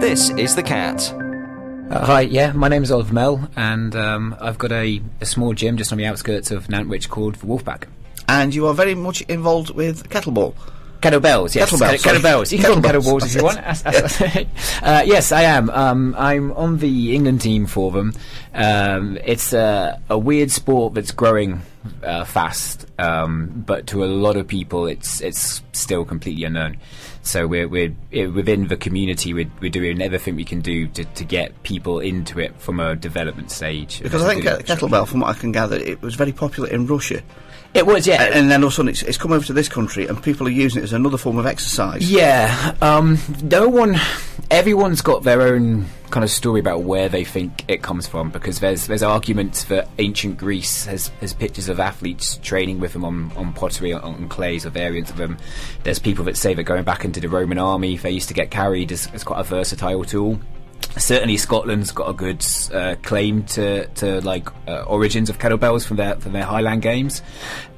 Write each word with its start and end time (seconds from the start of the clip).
This 0.00 0.30
is 0.30 0.56
The 0.56 0.62
Cat. 0.62 1.12
Uh, 1.90 2.06
hi, 2.06 2.22
yeah, 2.22 2.52
my 2.52 2.68
name 2.68 2.82
is 2.82 2.90
Oliver 2.90 3.12
Mell, 3.12 3.50
and 3.54 3.94
um, 3.94 4.34
I've 4.40 4.56
got 4.56 4.72
a, 4.72 5.02
a 5.20 5.26
small 5.26 5.52
gym 5.52 5.76
just 5.76 5.92
on 5.92 5.98
the 5.98 6.06
outskirts 6.06 6.50
of 6.50 6.68
Nantwich 6.68 7.10
called 7.10 7.34
the 7.34 7.46
Wolfpack. 7.46 7.84
And 8.26 8.54
you 8.54 8.66
are 8.66 8.72
very 8.72 8.94
much 8.94 9.20
involved 9.22 9.74
with 9.74 10.08
kettlebell. 10.08 10.54
Kettlebells, 11.02 11.54
yes. 11.54 11.70
Kettlebells, 11.70 11.98
sorry. 11.98 12.18
Kettlebells. 12.18 12.50
You 12.50 12.58
can 12.58 12.66
call 12.66 12.80
them 12.80 13.02
Kettlebells, 13.02 13.20
kettleballs 13.20 13.26
if 13.26 13.34
you 13.34 14.40
want. 14.40 14.48
uh, 14.82 15.02
yes, 15.04 15.32
I 15.32 15.42
am. 15.42 15.68
Um, 15.68 16.14
I'm 16.16 16.52
on 16.52 16.78
the 16.78 17.14
England 17.14 17.42
team 17.42 17.66
for 17.66 17.90
them. 17.90 18.14
Um, 18.54 19.18
it's 19.22 19.52
a, 19.52 20.00
a 20.08 20.16
weird 20.16 20.50
sport 20.50 20.94
that's 20.94 21.10
growing 21.10 21.60
uh, 22.02 22.24
fast, 22.24 22.86
um, 22.98 23.64
but 23.66 23.86
to 23.88 24.04
a 24.04 24.06
lot 24.06 24.36
of 24.36 24.46
people, 24.46 24.86
it's 24.86 25.20
it's 25.20 25.62
still 25.72 26.04
completely 26.04 26.44
unknown. 26.44 26.76
So 27.22 27.46
we're 27.46 27.68
we're 27.68 27.94
within 28.30 28.68
the 28.68 28.76
community. 28.76 29.34
We're, 29.34 29.50
we're 29.60 29.70
doing 29.70 30.00
everything 30.00 30.36
we 30.36 30.44
can 30.44 30.60
do 30.60 30.88
to, 30.88 31.04
to 31.04 31.24
get 31.24 31.62
people 31.62 32.00
into 32.00 32.38
it 32.38 32.58
from 32.60 32.80
a 32.80 32.96
development 32.96 33.50
stage. 33.50 34.02
Because 34.02 34.22
I 34.22 34.34
think 34.34 34.44
kettlebell, 34.44 35.06
from 35.06 35.20
what 35.20 35.36
I 35.36 35.38
can 35.38 35.52
gather, 35.52 35.76
it 35.76 36.02
was 36.02 36.14
very 36.14 36.32
popular 36.32 36.68
in 36.68 36.86
Russia. 36.86 37.22
It 37.74 37.86
was 37.86 38.06
yeah. 38.06 38.22
A- 38.24 38.30
And 38.34 38.50
then 38.50 38.62
all 38.62 38.68
of 38.68 38.72
a 38.72 38.76
sudden 38.76 38.88
it's, 38.90 39.02
it's 39.02 39.18
come 39.18 39.32
over 39.32 39.44
to 39.46 39.52
this 39.52 39.68
country 39.68 40.06
and 40.06 40.22
people 40.22 40.46
are 40.46 40.50
using 40.50 40.80
it 40.80 40.84
as 40.84 40.92
another 40.92 41.18
form 41.18 41.38
of 41.38 41.46
exercise. 41.46 42.10
Yeah, 42.10 42.74
um, 42.82 43.18
no 43.42 43.68
one, 43.68 43.96
everyone's 44.50 45.00
got 45.02 45.22
their 45.22 45.42
own 45.42 45.86
kind 46.10 46.24
of 46.24 46.30
story 46.30 46.58
about 46.58 46.82
where 46.82 47.08
they 47.08 47.22
think 47.22 47.64
it 47.68 47.82
comes 47.82 48.04
from 48.08 48.30
because 48.30 48.58
there's 48.58 48.88
there's 48.88 49.02
arguments 49.04 49.64
that 49.66 49.88
ancient 49.98 50.36
Greece 50.38 50.86
has, 50.86 51.06
has 51.20 51.32
pictures 51.32 51.68
of 51.68 51.78
athletes 51.78 52.36
training 52.38 52.80
with 52.80 52.92
them 52.94 53.04
on, 53.04 53.30
on 53.36 53.52
pottery 53.52 53.92
on, 53.92 54.02
on 54.02 54.28
clays 54.28 54.66
or 54.66 54.70
variants 54.70 55.10
of 55.12 55.16
them. 55.18 55.38
There's 55.84 56.00
people 56.00 56.24
that 56.24 56.36
say 56.36 56.52
that 56.54 56.64
going 56.64 56.82
back 56.82 57.04
into 57.04 57.20
the 57.20 57.28
Roman 57.28 57.58
army, 57.58 57.96
they 57.96 58.10
used 58.10 58.26
to 58.28 58.34
get 58.34 58.50
carried 58.50 58.90
as, 58.90 59.06
as 59.12 59.22
quite 59.22 59.38
a 59.38 59.44
versatile 59.44 60.02
tool. 60.04 60.40
Certainly, 60.96 61.36
Scotland's 61.36 61.92
got 61.92 62.10
a 62.10 62.12
good 62.12 62.44
uh, 62.74 62.96
claim 63.02 63.44
to, 63.44 63.86
to 63.86 64.20
like 64.22 64.48
uh, 64.68 64.82
origins 64.82 65.30
of 65.30 65.38
kettlebells 65.38 65.86
from 65.86 65.96
their 65.96 66.16
from 66.16 66.32
their 66.32 66.44
Highland 66.44 66.82
games, 66.82 67.22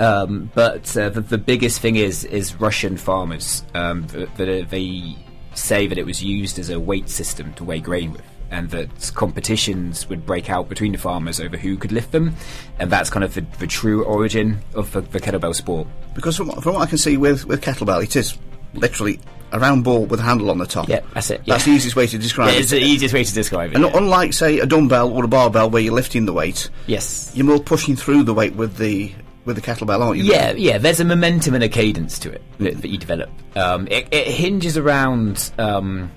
um, 0.01 0.51
but 0.55 0.97
uh, 0.97 1.11
the, 1.11 1.21
the 1.21 1.39
biggest 1.39 1.81
thing 1.81 1.97
is 1.97 2.25
is 2.25 2.59
Russian 2.61 2.97
farmers 2.97 3.65
um, 3.75 4.07
that, 4.09 4.35
that 4.37 4.71
they 4.71 5.17
say 5.55 5.87
that 5.87 5.99
it 5.99 6.07
was 6.07 6.23
used 6.23 6.59
as 6.59 6.71
a 6.71 6.81
weight 6.81 7.09
system 7.09 7.53
to 7.55 7.65
weigh 7.65 7.81
grain 7.81 8.13
with, 8.13 8.25
and 8.51 8.71
that 8.71 9.13
competitions 9.15 10.09
would 10.09 10.25
break 10.25 10.49
out 10.49 10.69
between 10.69 10.93
the 10.93 10.99
farmers 10.99 11.39
over 11.39 11.57
who 11.57 11.77
could 11.77 11.93
lift 11.93 12.13
them, 12.13 12.35
and 12.79 12.91
that's 12.91 13.11
kind 13.11 13.25
of 13.25 13.35
the, 13.35 13.43
the 13.59 13.67
true 13.67 14.05
origin 14.05 14.59
of 14.75 14.91
the, 14.93 15.03
the 15.03 15.21
kettlebell 15.21 15.55
sport. 15.55 15.87
Because 16.15 16.37
from, 16.37 16.51
from 16.61 16.75
what 16.75 16.83
I 16.83 16.87
can 16.87 16.99
see 16.99 17.17
with, 17.17 17.45
with 17.47 17.63
kettlebell, 17.63 18.03
it 18.03 18.17
is 18.17 18.39
literally 18.75 19.21
a 19.53 19.59
round 19.59 19.85
ball 19.85 20.07
with 20.07 20.19
a 20.21 20.23
handle 20.23 20.51
on 20.51 20.59
the 20.59 20.67
top. 20.67 20.89
Yeah, 20.89 21.01
that's 21.13 21.31
it. 21.31 21.43
That's 21.47 21.67
yeah. 21.67 21.73
the 21.73 21.77
easiest 21.77 21.97
way 21.97 22.07
to 22.07 22.19
describe 22.19 22.55
it. 22.55 22.61
it's 22.61 22.73
it. 22.73 22.81
the 22.81 22.87
easiest 22.87 23.15
way 23.15 23.23
to 23.23 23.35
describe 23.35 23.73
it. 23.73 23.77
And 23.77 23.85
yeah. 23.85 23.97
unlike, 23.97 24.33
say, 24.33 24.59
a 24.59 24.67
dumbbell 24.67 25.13
or 25.13 25.25
a 25.25 25.29
barbell 25.29 25.71
where 25.71 25.83
you're 25.83 25.95
lifting 25.95 26.25
the 26.25 26.33
weight, 26.33 26.71
yes. 26.87 27.31
you're 27.35 27.47
more 27.47 27.61
pushing 27.61 27.95
through 27.95 28.25
the 28.25 28.35
weight 28.35 28.55
with 28.55 28.77
the 28.77 29.13
with 29.45 29.57
the 29.57 29.63
kettlebell, 29.63 30.01
aren't 30.01 30.19
you? 30.19 30.25
Yeah, 30.25 30.53
yeah. 30.53 30.79
There's 30.79 31.01
a 31.01 31.05
momentum 31.05 31.55
and 31.55 31.65
a 31.65 31.69
cadence 31.69 32.19
to 32.21 32.31
it 32.31 32.43
that, 32.59 32.81
that 32.81 32.89
you 32.89 32.99
develop. 32.99 33.31
Um, 33.57 33.89
it, 33.91 34.09
it 34.13 34.29
hinges 34.29 34.79
around 34.79 35.51
um, 35.59 36.13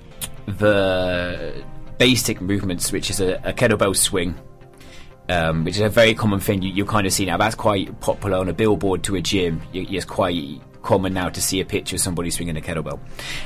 the 0.46 1.64
basic 1.98 2.40
movements, 2.40 2.92
which 2.92 3.10
is 3.10 3.20
a, 3.20 3.34
a 3.42 3.52
kettlebell 3.52 3.96
swing, 3.96 4.36
um, 5.28 5.64
which 5.64 5.74
is 5.74 5.82
a 5.82 5.88
very 5.88 6.14
common 6.14 6.40
thing 6.40 6.62
you, 6.62 6.72
you 6.72 6.84
kind 6.84 7.06
of 7.06 7.12
see 7.12 7.26
now. 7.26 7.36
That's 7.36 7.56
quite 7.56 8.00
popular 8.00 8.38
on 8.38 8.48
a 8.48 8.52
billboard 8.52 9.02
to 9.04 9.16
a 9.16 9.20
gym. 9.20 9.60
You, 9.72 9.86
it's 9.88 10.04
quite 10.04 10.60
common 10.86 11.12
now 11.12 11.28
to 11.28 11.42
see 11.42 11.60
a 11.60 11.64
picture 11.64 11.96
of 11.96 12.00
somebody 12.00 12.30
swinging 12.30 12.56
a 12.56 12.60
kettlebell. 12.60 13.00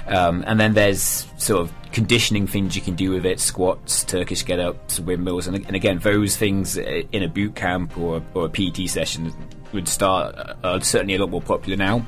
Um, 0.06 0.44
and 0.46 0.60
then 0.60 0.74
there's 0.74 1.27
sort 1.38 1.62
of 1.62 1.72
conditioning 1.91 2.46
things 2.46 2.77
you 2.77 2.83
can 2.83 2.94
do 2.94 3.10
with 3.10 3.24
it: 3.24 3.41
squats, 3.41 4.05
Turkish 4.05 4.44
get-ups, 4.44 5.00
windmills, 5.00 5.46
and, 5.46 5.56
and 5.66 5.74
again, 5.74 5.98
those 5.98 6.36
things 6.36 6.78
uh, 6.78 7.02
in 7.11 7.22
a 7.22 7.28
boot 7.28 7.56
camp 7.56 7.96
or, 7.98 8.22
or 8.34 8.44
a 8.44 8.48
PT 8.48 8.88
session 8.88 9.33
would 9.73 9.89
start 9.89 10.36
uh, 10.36 10.55
are 10.62 10.80
certainly 10.83 11.14
a 11.14 11.18
lot 11.18 11.30
more 11.30 11.42
popular 11.42 11.77
now. 11.77 12.06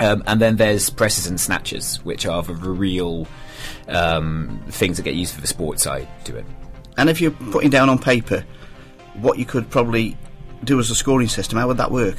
Um, 0.00 0.24
and 0.26 0.40
then 0.40 0.56
there's 0.56 0.90
presses 0.90 1.28
and 1.28 1.40
snatches, 1.40 2.04
which 2.04 2.26
are 2.26 2.42
the 2.42 2.54
real 2.54 3.28
um, 3.86 4.60
things 4.68 4.96
that 4.96 5.04
get 5.04 5.14
used 5.14 5.34
for 5.34 5.40
the 5.40 5.46
sports 5.46 5.84
side 5.84 6.08
to 6.24 6.36
it. 6.36 6.44
And 6.96 7.08
if 7.08 7.20
you're 7.20 7.30
putting 7.30 7.70
down 7.70 7.88
on 7.88 7.98
paper 7.98 8.44
what 9.20 9.38
you 9.38 9.44
could 9.44 9.70
probably 9.70 10.16
do 10.64 10.80
as 10.80 10.90
a 10.90 10.94
scoring 10.94 11.28
system, 11.28 11.58
how 11.58 11.68
would 11.68 11.76
that 11.76 11.92
work? 11.92 12.18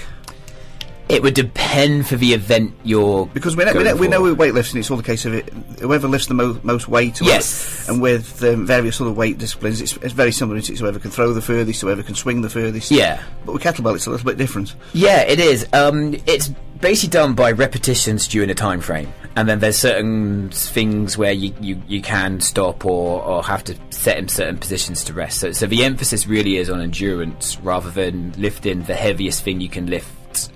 It 1.07 1.21
would 1.21 1.35
depend 1.35 2.07
for 2.07 2.16
the 2.16 2.33
event 2.33 2.73
you're 2.83 3.27
Because 3.27 3.55
we 3.55 3.63
know, 3.63 3.73
we 3.73 3.83
know, 3.83 3.95
we 3.95 4.07
know 4.07 4.21
with 4.23 4.38
weightlifting, 4.39 4.77
it's 4.79 4.89
all 4.89 4.97
the 4.97 5.03
case 5.03 5.25
of 5.25 5.35
it. 5.35 5.47
Whoever 5.79 6.07
lifts 6.07 6.27
the 6.27 6.33
mo- 6.33 6.59
most 6.63 6.88
weight, 6.88 7.21
Yes. 7.21 7.88
and 7.88 8.01
with 8.01 8.43
um, 8.43 8.66
various 8.66 8.99
other 8.99 9.11
weight 9.11 9.38
disciplines, 9.38 9.81
it's, 9.81 9.95
it's 9.97 10.13
very 10.13 10.31
similar. 10.31 10.57
It's 10.57 10.67
whoever 10.67 10.97
can 10.97 11.11
throw 11.11 11.31
the 11.33 11.41
furthest, 11.41 11.81
whoever 11.81 12.01
can 12.01 12.16
swing 12.16 12.41
the 12.41 12.49
furthest. 12.49 12.89
Yeah. 12.89 13.21
But 13.45 13.53
with 13.53 13.61
kettlebell, 13.63 13.93
it's 13.95 14.07
a 14.07 14.09
little 14.09 14.25
bit 14.25 14.38
different. 14.38 14.73
Yeah, 14.93 15.21
it 15.21 15.39
is. 15.39 15.67
Um, 15.73 16.16
it's 16.25 16.49
basically 16.81 17.11
done 17.11 17.35
by 17.35 17.51
repetitions 17.51 18.27
during 18.27 18.49
a 18.49 18.55
time 18.55 18.81
frame, 18.81 19.13
and 19.35 19.47
then 19.47 19.59
there's 19.59 19.77
certain 19.77 20.49
things 20.49 21.19
where 21.19 21.31
you, 21.33 21.53
you, 21.61 21.79
you 21.87 22.01
can 22.01 22.41
stop 22.41 22.83
or, 22.83 23.22
or 23.22 23.43
have 23.43 23.63
to 23.66 23.75
set 23.91 24.17
in 24.17 24.27
certain 24.27 24.57
positions 24.57 25.03
to 25.03 25.13
rest. 25.13 25.39
So, 25.39 25.51
so 25.51 25.67
the 25.67 25.83
emphasis 25.83 26.25
really 26.25 26.57
is 26.57 26.67
on 26.67 26.81
endurance 26.81 27.59
rather 27.59 27.91
than 27.91 28.33
lifting 28.39 28.81
the 28.83 28.95
heaviest 28.95 29.43
thing 29.43 29.61
you 29.61 29.69
can 29.69 29.85
lift. 29.85 30.09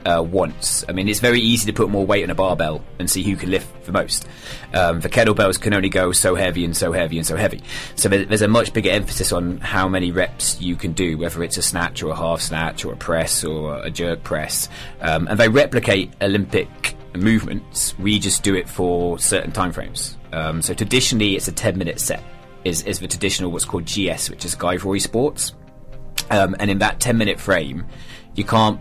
Uh, 0.06 0.22
once. 0.22 0.84
I 0.88 0.92
mean, 0.92 1.08
it's 1.08 1.20
very 1.20 1.40
easy 1.40 1.66
to 1.72 1.74
put 1.74 1.90
more 1.90 2.06
weight 2.06 2.24
on 2.24 2.30
a 2.30 2.36
barbell 2.36 2.84
and 3.00 3.10
see 3.10 3.24
who 3.24 3.36
can 3.36 3.52
lift 3.52 3.86
the 3.86 3.92
most. 3.92 4.28
Um, 4.74 5.00
the 5.02 5.10
kettlebells 5.10 5.60
can 5.60 5.74
only 5.74 5.90
go 5.90 6.12
so 6.12 6.36
heavy 6.36 6.66
and 6.66 6.76
so 6.76 6.92
heavy 6.92 7.18
and 7.18 7.26
so 7.26 7.36
heavy. 7.36 7.62
So 7.96 8.10
there's 8.10 8.42
a 8.42 8.48
much 8.48 8.74
bigger 8.74 8.90
emphasis 8.90 9.32
on 9.32 9.58
how 9.60 9.88
many 9.88 10.12
reps 10.12 10.60
you 10.62 10.76
can 10.76 10.94
do, 10.94 11.18
whether 11.18 11.44
it's 11.44 11.58
a 11.58 11.62
snatch 11.62 12.04
or 12.04 12.12
a 12.12 12.16
half 12.16 12.42
snatch 12.42 12.86
or 12.86 12.94
a 12.94 12.98
press 12.98 13.44
or 13.44 13.84
a 13.84 13.90
jerk 13.90 14.24
press. 14.24 14.70
Um, 15.02 15.28
and 15.28 15.40
they 15.40 15.50
replicate 15.50 16.14
Olympic 16.22 16.96
movements. 17.16 17.98
We 18.00 18.20
just 18.20 18.44
do 18.44 18.56
it 18.56 18.68
for 18.68 19.20
certain 19.20 19.52
time 19.52 19.72
frames. 19.72 20.18
Um, 20.32 20.62
so 20.62 20.74
traditionally, 20.74 21.36
it's 21.36 21.48
a 21.48 21.52
10 21.52 21.78
minute 21.78 22.00
set. 22.00 22.24
Is, 22.66 22.84
is 22.84 23.00
the 23.00 23.08
traditional 23.08 23.52
what's 23.52 23.64
called 23.64 23.86
GS, 23.86 24.30
which 24.30 24.44
is 24.44 24.56
Girevoy 24.56 25.02
Sports. 25.02 25.54
Um, 26.30 26.56
and 26.60 26.70
in 26.70 26.80
that 26.80 27.00
10 27.00 27.18
minute 27.18 27.40
frame, 27.40 27.86
you 28.36 28.44
can't 28.44 28.80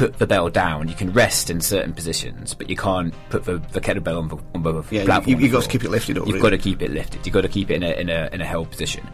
put 0.00 0.18
the 0.18 0.26
bell 0.26 0.48
down. 0.48 0.88
You 0.88 0.94
can 0.94 1.12
rest 1.12 1.50
in 1.50 1.60
certain 1.60 1.92
positions, 1.92 2.54
but 2.54 2.70
you 2.70 2.76
can't 2.76 3.12
put 3.28 3.44
the, 3.44 3.58
the 3.72 3.80
kettlebell 3.82 4.18
on 4.18 4.28
the, 4.28 4.36
on 4.54 4.62
the 4.62 4.82
Yeah, 4.90 5.04
platform. 5.04 5.38
you, 5.38 5.46
the 5.46 5.52
got 5.52 5.64
to 5.64 5.68
keep 5.68 5.84
it 5.84 5.90
lifted 5.90 6.16
up. 6.16 6.26
You've 6.26 6.36
really. 6.36 6.42
got 6.50 6.56
to 6.56 6.58
keep 6.58 6.80
it 6.80 6.90
lifted. 6.90 7.26
You've 7.26 7.34
got 7.34 7.42
to 7.42 7.48
keep 7.48 7.70
it 7.70 7.74
in 7.74 7.82
a 7.82 7.90
in 7.92 8.08
a 8.08 8.28
in 8.32 8.40
a 8.40 8.46
held 8.46 8.70
position, 8.70 9.06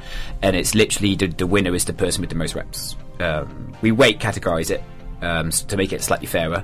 and 0.42 0.54
it's 0.54 0.74
literally 0.76 1.16
the, 1.16 1.26
the 1.26 1.46
winner 1.46 1.74
is 1.74 1.84
the 1.86 1.92
person 1.92 2.20
with 2.20 2.30
the 2.30 2.36
most 2.36 2.54
reps. 2.54 2.94
Um, 3.18 3.74
we 3.82 3.90
weight 3.90 4.20
categorize 4.20 4.70
it 4.70 4.82
um, 5.22 5.50
to 5.50 5.76
make 5.76 5.92
it 5.92 6.02
slightly 6.04 6.26
fairer, 6.28 6.62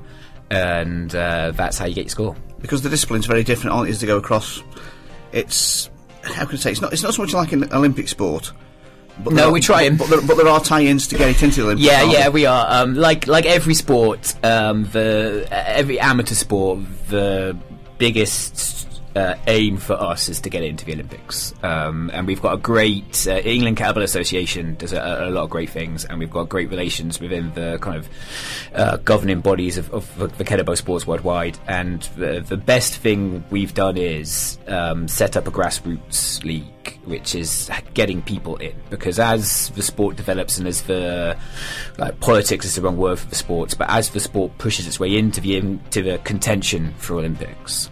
and 0.51 1.13
uh, 1.15 1.51
that's 1.51 1.79
how 1.79 1.87
you 1.87 1.95
get 1.95 2.05
your 2.05 2.11
score. 2.11 2.37
because 2.61 2.83
the 2.83 2.91
discipline's 2.91 3.27
very 3.27 3.43
different 3.43 3.75
on 3.75 3.87
it 3.87 3.91
as 3.91 4.01
they 4.01 4.07
go 4.07 4.19
across. 4.19 4.63
It's 5.33 5.91
how 6.23 6.45
can 6.45 6.57
I 6.57 6.61
say? 6.61 6.71
It's 6.71 6.81
not. 6.81 6.93
It's 6.93 7.03
not 7.03 7.15
so 7.15 7.23
much 7.23 7.35
like 7.35 7.51
an 7.53 7.73
Olympic 7.73 8.07
sport. 8.07 8.53
But 9.19 9.35
No, 9.35 9.49
are- 9.49 9.53
we 9.53 9.61
try 9.61 9.85
'em. 9.85 9.97
But, 9.97 10.09
there, 10.09 10.21
but 10.23 10.37
there 10.37 10.49
are 10.49 10.61
tie-ins 10.61 11.07
to 11.09 11.17
get 11.17 11.29
it 11.29 11.43
into 11.43 11.57
the 11.61 11.67
Olympics. 11.67 11.87
Yeah, 11.87 12.03
yeah, 12.05 12.29
we 12.29 12.47
are. 12.47 12.67
Um, 12.69 12.95
like 12.95 13.27
like 13.27 13.45
every 13.47 13.75
sport, 13.75 14.35
um, 14.43 14.89
the 14.93 15.47
every 15.51 16.01
amateur 16.01 16.35
sport, 16.35 16.81
the 17.09 17.57
biggest 17.99 18.89
uh, 19.15 19.35
aim 19.47 19.77
for 19.77 19.95
us 19.95 20.29
is 20.29 20.41
to 20.41 20.51
get 20.51 20.63
into 20.63 20.85
the 20.85 20.93
Olympics. 20.95 21.55
Um, 21.63 22.11
and 22.13 22.27
we've 22.27 22.41
got 22.41 22.55
a 22.55 22.57
great 22.57 23.27
uh, 23.27 23.41
England 23.45 23.77
Kettlebell 23.77 24.03
Association 24.03 24.75
does 24.77 24.93
a, 24.93 25.27
a 25.29 25.31
lot 25.31 25.45
of 25.45 25.51
great 25.51 25.71
things, 25.71 26.05
and 26.05 26.19
we've 26.19 26.31
got 26.31 26.49
great 26.49 26.71
relations 26.71 27.21
within 27.21 27.53
the 27.55 27.79
kind 27.81 27.99
of 27.99 28.09
uh, 28.75 28.97
governing 28.99 29.41
bodies 29.41 29.79
of, 29.79 29.93
of 29.93 30.17
the, 30.17 30.27
the 30.29 30.45
kettlebell 30.45 30.77
sports 30.77 31.07
worldwide. 31.07 31.59
And 31.69 32.03
the, 32.17 32.41
the 32.41 32.57
best 32.57 32.97
thing 32.97 33.45
we've 33.51 33.75
done 33.75 33.97
is 33.97 34.59
um, 34.69 35.09
set 35.09 35.37
up 35.37 35.47
a 35.47 35.51
grassroots 35.51 36.43
league 36.45 36.67
which 37.05 37.35
is 37.35 37.71
getting 37.95 38.23
people 38.23 38.57
in 38.57 38.75
because 38.91 39.19
as 39.19 39.71
the 39.71 39.83
sport 39.83 40.17
develops 40.17 40.59
and 40.59 40.67
as 40.67 40.83
the 40.83 41.37
like 41.99 42.19
politics 42.21 42.65
is 42.65 42.75
the 42.75 42.83
wrong 42.83 42.97
word 42.97 43.19
for 43.19 43.29
the 43.29 43.35
sports 43.35 43.75
but 43.75 43.89
as 43.91 44.11
the 44.11 44.21
sport 44.21 44.57
pushes 44.59 44.87
its 44.87 44.99
way 44.99 45.17
into 45.17 45.41
the 45.41 45.57
into 45.57 46.03
the 46.03 46.19
contention 46.19 46.93
for 46.99 47.15
Olympics 47.15 47.89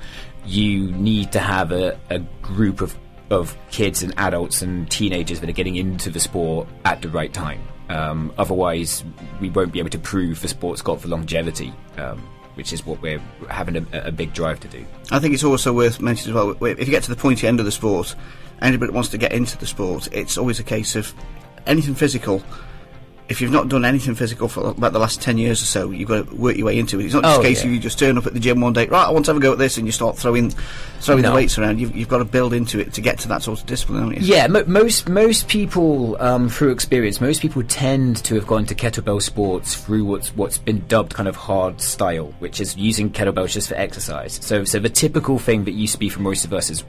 you 0.46 0.90
need 0.92 1.32
to 1.32 1.40
have 1.40 1.72
a, 1.72 1.98
a 2.10 2.18
group 2.42 2.80
of 2.80 2.96
of 3.30 3.56
kids 3.70 4.02
and 4.02 4.12
adults 4.18 4.60
and 4.60 4.90
teenagers 4.90 5.38
that 5.38 5.48
are 5.48 5.52
getting 5.52 5.76
into 5.76 6.10
the 6.10 6.18
sport 6.18 6.66
at 6.84 7.00
the 7.00 7.08
right 7.08 7.32
time 7.32 7.60
um, 7.88 8.32
otherwise 8.38 9.04
we 9.40 9.48
won't 9.50 9.72
be 9.72 9.78
able 9.78 9.90
to 9.90 9.98
prove 9.98 10.40
the 10.42 10.48
sport's 10.48 10.82
got 10.82 11.00
for 11.00 11.06
longevity 11.06 11.72
um, 11.96 12.18
which 12.54 12.72
is 12.72 12.84
what 12.84 13.00
we're 13.00 13.20
having 13.48 13.76
a, 13.76 13.86
a 13.92 14.10
big 14.10 14.32
drive 14.32 14.58
to 14.58 14.66
do 14.66 14.84
I 15.12 15.18
think 15.18 15.34
it's 15.34 15.44
also 15.44 15.72
worth 15.72 16.00
mentioning 16.00 16.36
as 16.36 16.44
well. 16.44 16.64
If 16.64 16.86
you 16.86 16.92
get 16.92 17.02
to 17.04 17.10
the 17.10 17.20
pointy 17.20 17.48
end 17.48 17.58
of 17.58 17.66
the 17.66 17.72
sport, 17.72 18.14
anybody 18.62 18.90
that 18.90 18.94
wants 18.94 19.08
to 19.10 19.18
get 19.18 19.32
into 19.32 19.58
the 19.58 19.66
sport, 19.66 20.08
it's 20.12 20.38
always 20.38 20.60
a 20.60 20.62
case 20.62 20.94
of 20.94 21.12
anything 21.66 21.96
physical 21.96 22.42
if 23.30 23.40
you've 23.40 23.52
not 23.52 23.68
done 23.68 23.84
anything 23.84 24.14
physical 24.16 24.48
for 24.48 24.70
about 24.70 24.92
the 24.92 24.98
last 24.98 25.22
10 25.22 25.38
years 25.38 25.62
or 25.62 25.64
so, 25.66 25.90
you've 25.92 26.08
got 26.08 26.28
to 26.28 26.34
work 26.34 26.56
your 26.56 26.66
way 26.66 26.78
into 26.78 26.98
it. 26.98 27.04
It's 27.06 27.14
not 27.14 27.22
just 27.22 27.38
Oh, 27.38 27.40
a 27.40 27.44
case 27.44 27.60
yeah. 27.60 27.68
of 27.68 27.72
you 27.74 27.78
just 27.78 27.98
turn 27.98 28.18
up 28.18 28.26
at 28.26 28.34
the 28.34 28.40
gym 28.40 28.60
one 28.60 28.72
day, 28.72 28.86
right, 28.88 29.06
I 29.06 29.10
want 29.10 29.24
to 29.26 29.30
have 29.30 29.36
a 29.36 29.40
go 29.40 29.52
at 29.52 29.58
this, 29.58 29.76
and 29.78 29.86
you 29.86 29.92
start 29.92 30.18
throwing 30.18 30.50
throwing 31.00 31.22
the 31.22 31.32
weights 31.32 31.56
around. 31.56 31.80
You've, 31.80 31.94
you've 31.96 32.08
got 32.08 32.18
to 32.18 32.24
build 32.24 32.52
into 32.52 32.78
it 32.80 32.92
to 32.94 33.00
get 33.00 33.18
to 33.20 33.28
that 33.28 33.42
sort 33.42 33.60
of 33.60 33.66
discipline, 33.66 34.00
haven't 34.02 34.20
you? 34.20 34.34
Yeah, 34.34 34.48
mo- 34.48 34.64
most 34.66 35.08
most 35.08 35.48
people 35.48 36.20
um, 36.20 36.48
through 36.48 36.72
experience, 36.72 37.20
most 37.20 37.40
people 37.40 37.62
tend 37.62 38.16
to 38.24 38.34
have 38.34 38.46
gone 38.46 38.66
to 38.66 38.74
kettlebell 38.74 39.22
sports 39.22 39.76
through 39.76 40.04
what's 40.04 40.34
what's 40.36 40.58
been 40.58 40.84
dubbed 40.88 41.14
kind 41.14 41.28
of 41.28 41.36
hard 41.36 41.80
style, 41.80 42.34
which 42.40 42.60
is 42.60 42.76
using 42.76 43.10
kettlebells 43.10 43.52
just 43.52 43.68
for 43.68 43.76
exercise. 43.76 44.40
So, 44.42 44.64
so 44.64 44.78
the 44.80 44.90
typical 44.90 45.38
thing 45.38 45.64
that 45.64 45.72
used 45.72 45.92
to 45.94 45.98
be 45.98 46.08
for 46.08 46.20
most 46.20 46.44
of 46.44 46.52
us 46.52 46.68
is 46.68 46.84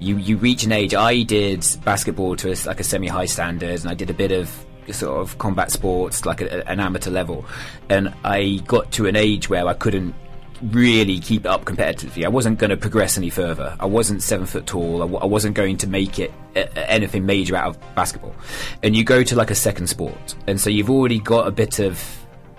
you 0.00 0.16
you 0.18 0.36
reach 0.38 0.64
an 0.64 0.72
age. 0.72 0.92
I 0.92 1.22
did 1.22 1.64
basketball 1.84 2.34
to 2.36 2.50
a, 2.52 2.56
like 2.66 2.80
a 2.80 2.84
semi 2.84 3.06
high 3.06 3.26
standard, 3.26 3.80
and 3.80 3.88
I 3.88 3.94
did 3.94 4.10
a 4.10 4.14
bit 4.14 4.32
of 4.32 4.50
sort 4.92 5.20
of 5.20 5.38
combat 5.38 5.70
sports, 5.70 6.26
like 6.26 6.40
a, 6.40 6.68
an 6.68 6.80
amateur 6.80 7.10
level, 7.10 7.44
and 7.88 8.12
I 8.24 8.60
got 8.66 8.92
to 8.92 9.06
an 9.06 9.16
age 9.16 9.48
where 9.48 9.66
I 9.66 9.74
couldn't 9.74 10.14
really 10.62 11.18
keep 11.18 11.46
up 11.46 11.64
competitively. 11.64 12.24
I 12.24 12.28
wasn't 12.28 12.58
going 12.58 12.70
to 12.70 12.76
progress 12.76 13.18
any 13.18 13.28
further. 13.28 13.76
I 13.80 13.86
wasn't 13.86 14.22
seven 14.22 14.46
foot 14.46 14.66
tall. 14.66 14.96
I, 15.02 15.06
w- 15.06 15.18
I 15.18 15.26
wasn't 15.26 15.56
going 15.56 15.76
to 15.78 15.86
make 15.88 16.18
it 16.18 16.32
uh, 16.56 16.60
anything 16.76 17.26
major 17.26 17.56
out 17.56 17.70
of 17.76 17.94
basketball. 17.94 18.34
And 18.82 18.96
you 18.96 19.04
go 19.04 19.22
to 19.24 19.36
like 19.36 19.50
a 19.50 19.54
second 19.54 19.88
sport, 19.88 20.34
and 20.46 20.60
so 20.60 20.70
you've 20.70 20.90
already 20.90 21.18
got 21.18 21.46
a 21.48 21.50
bit 21.50 21.80
of 21.80 21.98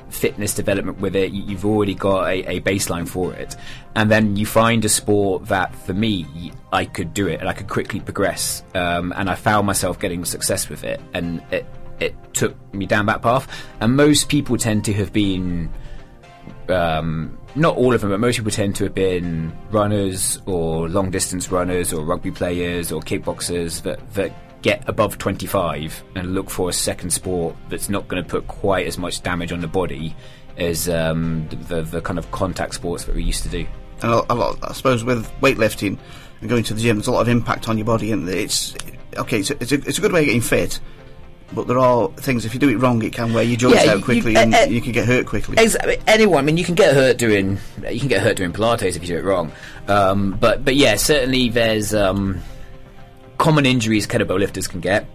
fitness 0.09 0.53
development 0.53 0.99
with 0.99 1.15
it. 1.15 1.31
You- 1.31 1.43
You've 1.43 1.65
already 1.65 1.95
got 1.95 2.27
a, 2.27 2.57
a 2.57 2.61
baseline 2.61 3.07
for 3.07 3.33
it, 3.33 3.55
and 3.95 4.11
then 4.11 4.35
you 4.35 4.45
find 4.45 4.83
a 4.85 4.89
sport 4.89 5.45
that, 5.47 5.73
for 5.73 5.93
me, 5.93 6.51
I 6.73 6.85
could 6.85 7.13
do 7.13 7.27
it 7.27 7.39
and 7.39 7.47
I 7.49 7.53
could 7.53 7.69
quickly 7.69 8.01
progress. 8.01 8.61
Um, 8.75 9.13
and 9.15 9.29
I 9.29 9.35
found 9.35 9.65
myself 9.65 9.99
getting 9.99 10.25
success 10.25 10.69
with 10.69 10.83
it, 10.83 10.99
and 11.13 11.41
it 11.51 11.65
it 11.99 12.15
took 12.33 12.55
me 12.73 12.85
down 12.85 13.05
that 13.07 13.21
path. 13.21 13.47
And 13.79 13.95
most 13.95 14.29
people 14.29 14.57
tend 14.57 14.85
to 14.85 14.93
have 14.93 15.13
been 15.13 15.69
um, 16.69 17.37
not 17.55 17.77
all 17.77 17.93
of 17.93 18.01
them, 18.01 18.09
but 18.09 18.19
most 18.19 18.37
people 18.37 18.51
tend 18.51 18.75
to 18.77 18.85
have 18.85 18.93
been 18.93 19.55
runners 19.71 20.41
or 20.45 20.89
long 20.89 21.11
distance 21.11 21.51
runners 21.51 21.93
or 21.93 22.03
rugby 22.03 22.31
players 22.31 22.91
or 22.91 23.01
kickboxers 23.01 23.81
that, 23.83 24.13
that 24.13 24.31
get 24.61 24.87
above 24.87 25.17
25 25.17 26.03
and 26.15 26.33
look 26.33 26.49
for 26.49 26.69
a 26.69 26.73
second 26.73 27.11
sport 27.11 27.55
that's 27.69 27.89
not 27.89 28.07
going 28.07 28.23
to 28.23 28.27
put 28.27 28.47
quite 28.47 28.87
as 28.87 28.97
much 28.97 29.21
damage 29.21 29.51
on 29.51 29.61
the 29.61 29.67
body 29.67 30.15
as 30.57 30.89
um, 30.89 31.47
the, 31.67 31.81
the 31.81 32.01
kind 32.01 32.17
of 32.17 32.29
contact 32.31 32.73
sports 32.73 33.05
that 33.05 33.15
we 33.15 33.23
used 33.23 33.43
to 33.43 33.49
do. 33.49 33.65
And 34.01 34.11
a, 34.11 34.33
lot, 34.33 34.57
I 34.63 34.73
suppose, 34.73 35.03
with 35.03 35.29
weightlifting 35.41 35.97
and 36.41 36.49
going 36.49 36.63
to 36.63 36.73
the 36.73 36.81
gym, 36.81 36.97
there's 36.97 37.07
a 37.07 37.11
lot 37.11 37.21
of 37.21 37.29
impact 37.29 37.69
on 37.69 37.77
your 37.77 37.85
body, 37.85 38.11
and 38.11 38.27
it's 38.27 38.75
okay. 39.17 39.39
It's 39.39 39.51
a, 39.51 39.61
it's 39.61 39.71
a, 39.71 39.75
it's 39.75 39.97
a 39.97 40.01
good 40.01 40.11
way 40.11 40.21
of 40.21 40.25
getting 40.25 40.41
fit, 40.41 40.79
but 41.53 41.67
there 41.67 41.79
are 41.79 42.09
things 42.13 42.45
if 42.45 42.53
you 42.53 42.59
do 42.59 42.69
it 42.69 42.77
wrong, 42.77 43.01
it 43.03 43.13
can 43.13 43.33
wear 43.33 43.43
your 43.43 43.57
joints 43.57 43.85
Yeah, 43.85 43.93
out 43.93 44.03
quickly, 44.03 44.33
you- 44.33 44.37
and 44.39 44.53
uh, 44.53 44.59
uh, 44.59 44.65
you 44.65 44.81
can 44.81 44.91
get 44.91 45.05
hurt 45.05 45.25
quickly. 45.25 45.55
Exactly. 45.59 45.97
Anyone. 46.07 46.39
I 46.39 46.41
mean, 46.41 46.57
you 46.57 46.63
can 46.65 46.75
get 46.75 46.93
hurt 46.93 47.17
doing. 47.17 47.59
You 47.89 47.99
can 47.99 48.09
get 48.09 48.21
hurt 48.21 48.37
doing 48.37 48.51
Pilates 48.51 48.95
if 48.95 49.01
you 49.01 49.07
do 49.07 49.17
it 49.17 49.23
wrong. 49.23 49.51
Um, 49.87 50.31
but 50.39 50.65
but 50.65 50.75
yeah, 50.75 50.95
certainly 50.95 51.49
there's 51.49 51.93
um, 51.93 52.41
common 53.37 53.65
injuries 53.65 54.07
kettlebell 54.07 54.39
lifters 54.39 54.67
can 54.67 54.79
get. 54.81 55.07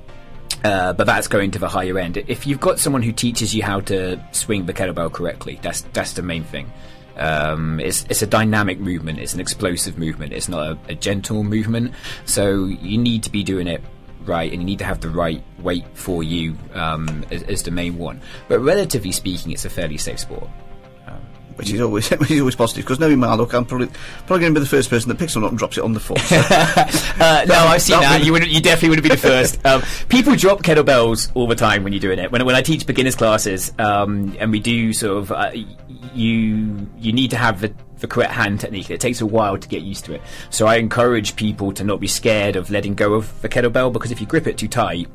Uh, 0.62 0.92
but 0.92 1.06
that's 1.06 1.26
going 1.26 1.50
to 1.52 1.58
the 1.58 1.68
higher 1.68 1.98
end. 1.98 2.18
If 2.18 2.46
you've 2.46 2.60
got 2.60 2.78
someone 2.78 3.02
who 3.02 3.12
teaches 3.12 3.54
you 3.54 3.62
how 3.62 3.80
to 3.80 4.22
swing 4.32 4.66
the 4.66 4.74
kettlebell 4.74 5.10
correctly, 5.12 5.58
that's 5.62 5.82
that's 5.94 6.12
the 6.12 6.22
main 6.22 6.44
thing. 6.44 6.70
Um, 7.16 7.80
it's 7.80 8.04
it's 8.10 8.20
a 8.22 8.26
dynamic 8.26 8.78
movement. 8.78 9.18
It's 9.20 9.32
an 9.34 9.40
explosive 9.40 9.96
movement. 9.98 10.32
It's 10.32 10.48
not 10.48 10.66
a, 10.66 10.78
a 10.88 10.94
gentle 10.94 11.44
movement. 11.44 11.94
So 12.26 12.66
you 12.66 12.98
need 12.98 13.22
to 13.24 13.30
be 13.30 13.42
doing 13.42 13.66
it 13.68 13.82
right, 14.24 14.50
and 14.52 14.60
you 14.62 14.66
need 14.66 14.78
to 14.78 14.84
have 14.84 15.00
the 15.00 15.10
right 15.10 15.42
weight 15.58 15.84
for 15.94 16.22
you 16.22 16.56
um, 16.74 17.24
as, 17.30 17.42
as 17.44 17.62
the 17.62 17.70
main 17.70 17.98
one. 17.98 18.20
But 18.48 18.60
relatively 18.60 19.12
speaking, 19.12 19.52
it's 19.52 19.64
a 19.64 19.70
fairly 19.70 19.96
safe 19.98 20.20
sport. 20.20 20.48
which 21.56 21.70
is 21.72 21.80
always 21.80 22.08
which 22.20 22.30
is 22.30 22.40
always 22.40 22.56
positive 22.56 22.84
because 22.84 22.98
knowing 23.00 23.18
my 23.18 23.34
look, 23.34 23.52
I'm 23.52 23.64
probably 23.66 23.88
probably 24.26 24.40
going 24.40 24.54
to 24.54 24.60
be 24.60 24.64
the 24.64 24.70
first 24.70 24.88
person 24.88 25.08
that 25.10 25.18
picks 25.18 25.34
one 25.34 25.44
up 25.44 25.50
and 25.50 25.58
drops 25.58 25.76
it 25.76 25.84
on 25.84 25.92
the 25.92 26.00
floor. 26.00 26.18
So 26.20 26.36
Uh, 27.20 27.44
no, 27.46 27.54
I've 27.54 27.82
seen 27.82 28.00
that. 28.00 28.24
You 28.24 28.32
would, 28.32 28.46
you 28.46 28.62
definitely 28.62 28.90
wouldn't 28.90 29.02
be 29.04 29.10
the 29.10 29.16
first. 29.16 29.58
Um, 29.66 29.82
people 30.08 30.34
drop 30.36 30.62
kettlebells 30.62 31.30
all 31.34 31.46
the 31.46 31.54
time 31.54 31.84
when 31.84 31.92
you're 31.92 32.00
doing 32.00 32.18
it. 32.18 32.32
When, 32.32 32.44
when 32.46 32.54
I 32.56 32.62
teach 32.62 32.86
beginners 32.86 33.14
classes, 33.14 33.72
um, 33.78 34.34
and 34.40 34.50
we 34.50 34.58
do 34.58 34.92
sort 34.94 35.18
of, 35.18 35.30
uh, 35.32 35.50
you 36.14 36.88
you 36.98 37.12
need 37.12 37.30
to 37.30 37.36
have 37.36 37.60
the, 37.60 37.74
the 38.00 38.08
correct 38.08 38.32
hand 38.32 38.60
technique. 38.60 38.90
It 38.90 39.00
takes 39.00 39.20
a 39.20 39.26
while 39.26 39.58
to 39.58 39.68
get 39.68 39.82
used 39.82 40.04
to 40.06 40.14
it. 40.14 40.22
So 40.50 40.66
I 40.66 40.76
encourage 40.76 41.36
people 41.36 41.72
to 41.72 41.84
not 41.84 42.00
be 42.00 42.08
scared 42.08 42.56
of 42.56 42.70
letting 42.70 42.94
go 42.94 43.14
of 43.14 43.40
the 43.42 43.48
kettlebell 43.48 43.92
because 43.92 44.10
if 44.10 44.20
you 44.20 44.26
grip 44.26 44.46
it 44.46 44.58
too 44.58 44.68
tight, 44.68 45.08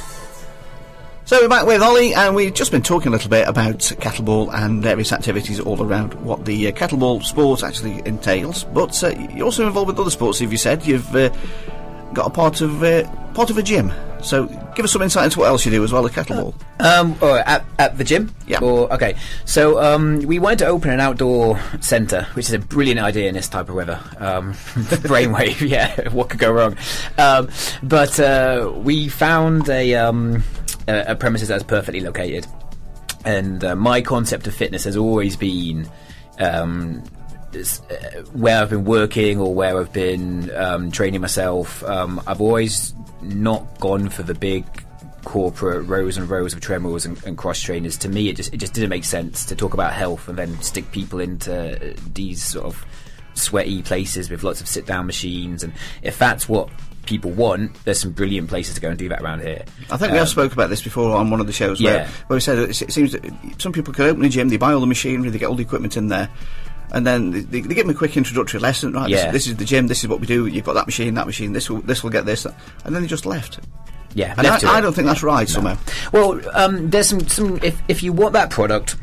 So 1.27 1.41
we're 1.41 1.49
back 1.49 1.65
with 1.65 1.81
Ollie, 1.81 2.13
and 2.13 2.35
we've 2.35 2.53
just 2.53 2.71
been 2.71 2.81
talking 2.81 3.09
a 3.09 3.11
little 3.11 3.29
bit 3.29 3.49
about 3.49 3.79
kettleball 3.79 4.49
and 4.53 4.81
various 4.81 5.11
activities 5.11 5.59
all 5.59 5.83
around 5.83 6.13
what 6.13 6.45
the 6.45 6.69
uh, 6.69 6.71
kettleball 6.71 7.21
sport 7.21 7.63
actually 7.63 8.01
entails. 8.05 8.63
But 8.63 9.03
uh, 9.03 9.09
you're 9.35 9.43
also 9.43 9.67
involved 9.67 9.89
with 9.89 9.99
other 9.99 10.09
sports. 10.09 10.39
If 10.39 10.53
you 10.53 10.57
said 10.57 10.87
you've 10.87 11.13
uh, 11.13 11.29
got 12.13 12.27
a 12.27 12.29
part 12.29 12.61
of 12.61 12.83
uh, 12.83 13.03
part 13.33 13.49
of 13.49 13.57
a 13.57 13.63
gym, 13.63 13.91
so 14.21 14.47
give 14.75 14.85
us 14.85 14.91
some 14.91 15.01
insight 15.01 15.25
into 15.25 15.39
what 15.39 15.47
else 15.47 15.65
you 15.65 15.71
do 15.71 15.83
as 15.83 15.91
well 15.91 16.05
as 16.05 16.11
kettleball. 16.11 16.53
Um, 16.79 17.17
or 17.21 17.39
at, 17.39 17.65
at 17.79 17.97
the 17.97 18.03
gym? 18.03 18.33
Yeah. 18.45 18.59
Or 18.59 18.91
okay. 18.93 19.15
So 19.45 19.81
um, 19.81 20.19
we 20.19 20.39
wanted 20.39 20.59
to 20.59 20.67
open 20.67 20.91
an 20.91 20.99
outdoor 20.99 21.59
centre, 21.81 22.27
which 22.33 22.45
is 22.47 22.53
a 22.53 22.59
brilliant 22.59 22.99
idea 22.99 23.27
in 23.27 23.35
this 23.35 23.47
type 23.47 23.69
of 23.69 23.75
weather. 23.75 23.99
Um, 24.17 24.53
brainwave, 25.07 25.61
yeah. 25.69 26.09
What 26.09 26.29
could 26.29 26.39
go 26.39 26.51
wrong? 26.51 26.77
Um, 27.17 27.49
but 27.83 28.19
uh, 28.19 28.71
we 28.75 29.09
found 29.09 29.69
a, 29.69 29.95
um, 29.95 30.43
a 30.87 31.11
a 31.11 31.15
premises 31.15 31.47
that's 31.47 31.63
perfectly 31.63 32.01
located, 32.01 32.47
and 33.25 33.63
uh, 33.63 33.75
my 33.75 34.01
concept 34.01 34.47
of 34.47 34.55
fitness 34.55 34.83
has 34.83 34.97
always 34.97 35.35
been. 35.35 35.89
Um, 36.39 37.03
uh, 37.03 37.16
where 38.33 38.61
I've 38.61 38.69
been 38.69 38.85
working 38.85 39.39
or 39.39 39.53
where 39.53 39.79
I've 39.79 39.93
been 39.93 40.49
um, 40.55 40.91
training 40.91 41.21
myself, 41.21 41.83
um, 41.83 42.21
I've 42.27 42.41
always 42.41 42.93
not 43.21 43.79
gone 43.79 44.09
for 44.09 44.23
the 44.23 44.33
big 44.33 44.65
corporate 45.25 45.85
rows 45.87 46.17
and 46.17 46.29
rows 46.29 46.53
of 46.53 46.61
treadmills 46.61 47.05
and, 47.05 47.21
and 47.25 47.37
cross 47.37 47.59
trainers. 47.61 47.97
To 47.97 48.09
me, 48.09 48.29
it 48.29 48.35
just 48.37 48.53
it 48.53 48.57
just 48.57 48.73
didn't 48.73 48.89
make 48.89 49.03
sense 49.03 49.45
to 49.45 49.55
talk 49.55 49.73
about 49.73 49.93
health 49.93 50.27
and 50.29 50.37
then 50.37 50.59
stick 50.61 50.91
people 50.91 51.19
into 51.19 51.53
uh, 51.91 51.93
these 52.13 52.41
sort 52.41 52.65
of 52.65 52.85
sweaty 53.33 53.81
places 53.83 54.29
with 54.29 54.43
lots 54.43 54.61
of 54.61 54.67
sit 54.67 54.85
down 54.85 55.05
machines. 55.05 55.63
And 55.63 55.73
if 56.01 56.17
that's 56.17 56.47
what 56.47 56.69
people 57.05 57.31
want, 57.31 57.73
there's 57.85 57.99
some 57.99 58.11
brilliant 58.11 58.49
places 58.49 58.75
to 58.75 58.81
go 58.81 58.89
and 58.89 58.97
do 58.97 59.09
that 59.09 59.21
around 59.21 59.41
here. 59.41 59.63
I 59.91 59.97
think 59.97 60.11
we 60.11 60.17
have 60.17 60.27
spoke 60.29 60.53
about 60.53 60.69
this 60.69 60.81
before 60.81 61.15
on 61.15 61.29
one 61.29 61.39
of 61.39 61.47
the 61.47 61.53
shows 61.53 61.81
where, 61.81 61.99
Yeah. 62.01 62.09
where 62.27 62.35
we 62.35 62.41
said 62.41 62.57
it, 62.57 62.81
it 62.81 62.91
seems 62.91 63.13
that 63.13 63.25
some 63.61 63.71
people 63.71 63.93
can 63.93 64.05
open 64.05 64.25
a 64.25 64.29
gym, 64.29 64.49
they 64.49 64.57
buy 64.57 64.73
all 64.73 64.81
the 64.81 64.87
machinery, 64.87 65.29
they 65.29 65.37
get 65.39 65.47
all 65.47 65.55
the 65.55 65.63
equipment 65.63 65.95
in 65.95 66.07
there, 66.09 66.29
and 66.91 67.05
then 67.05 67.31
they, 67.31 67.61
they 67.61 67.73
give 67.75 67.85
me 67.87 67.93
a 67.93 67.97
quick 67.97 68.15
introductory 68.17 68.59
lesson. 68.59 68.93
Right, 68.93 69.09
Yeah. 69.09 69.31
this, 69.31 69.45
this 69.45 69.47
is 69.47 69.55
the 69.57 69.65
gym, 69.65 69.87
this 69.87 70.03
is 70.03 70.07
what 70.09 70.19
we 70.19 70.27
do. 70.27 70.47
You've 70.47 70.65
got 70.65 70.73
that 70.73 70.85
machine, 70.85 71.13
that 71.15 71.25
machine. 71.25 71.53
This 71.53 71.69
will 71.69 71.81
this 71.81 72.03
will 72.03 72.09
get 72.09 72.25
this, 72.25 72.45
and 72.45 72.95
then 72.95 73.01
they 73.01 73.07
just 73.07 73.25
left. 73.25 73.59
Yeah, 74.13 74.33
And 74.37 74.47
I, 74.47 74.51
left 74.51 74.61
to 74.61 74.69
I 74.69 74.81
don't 74.81 74.93
think 74.93 75.05
that's 75.07 75.21
right 75.21 75.47
somehow. 75.47 75.77
Well, 76.11 76.41
um, 76.57 76.89
there's 76.89 77.07
some, 77.09 77.27
some 77.27 77.59
if, 77.61 77.79
if 77.87 78.01
you 78.01 78.13
want 78.13 78.33
that 78.33 78.49
product, 78.49 78.95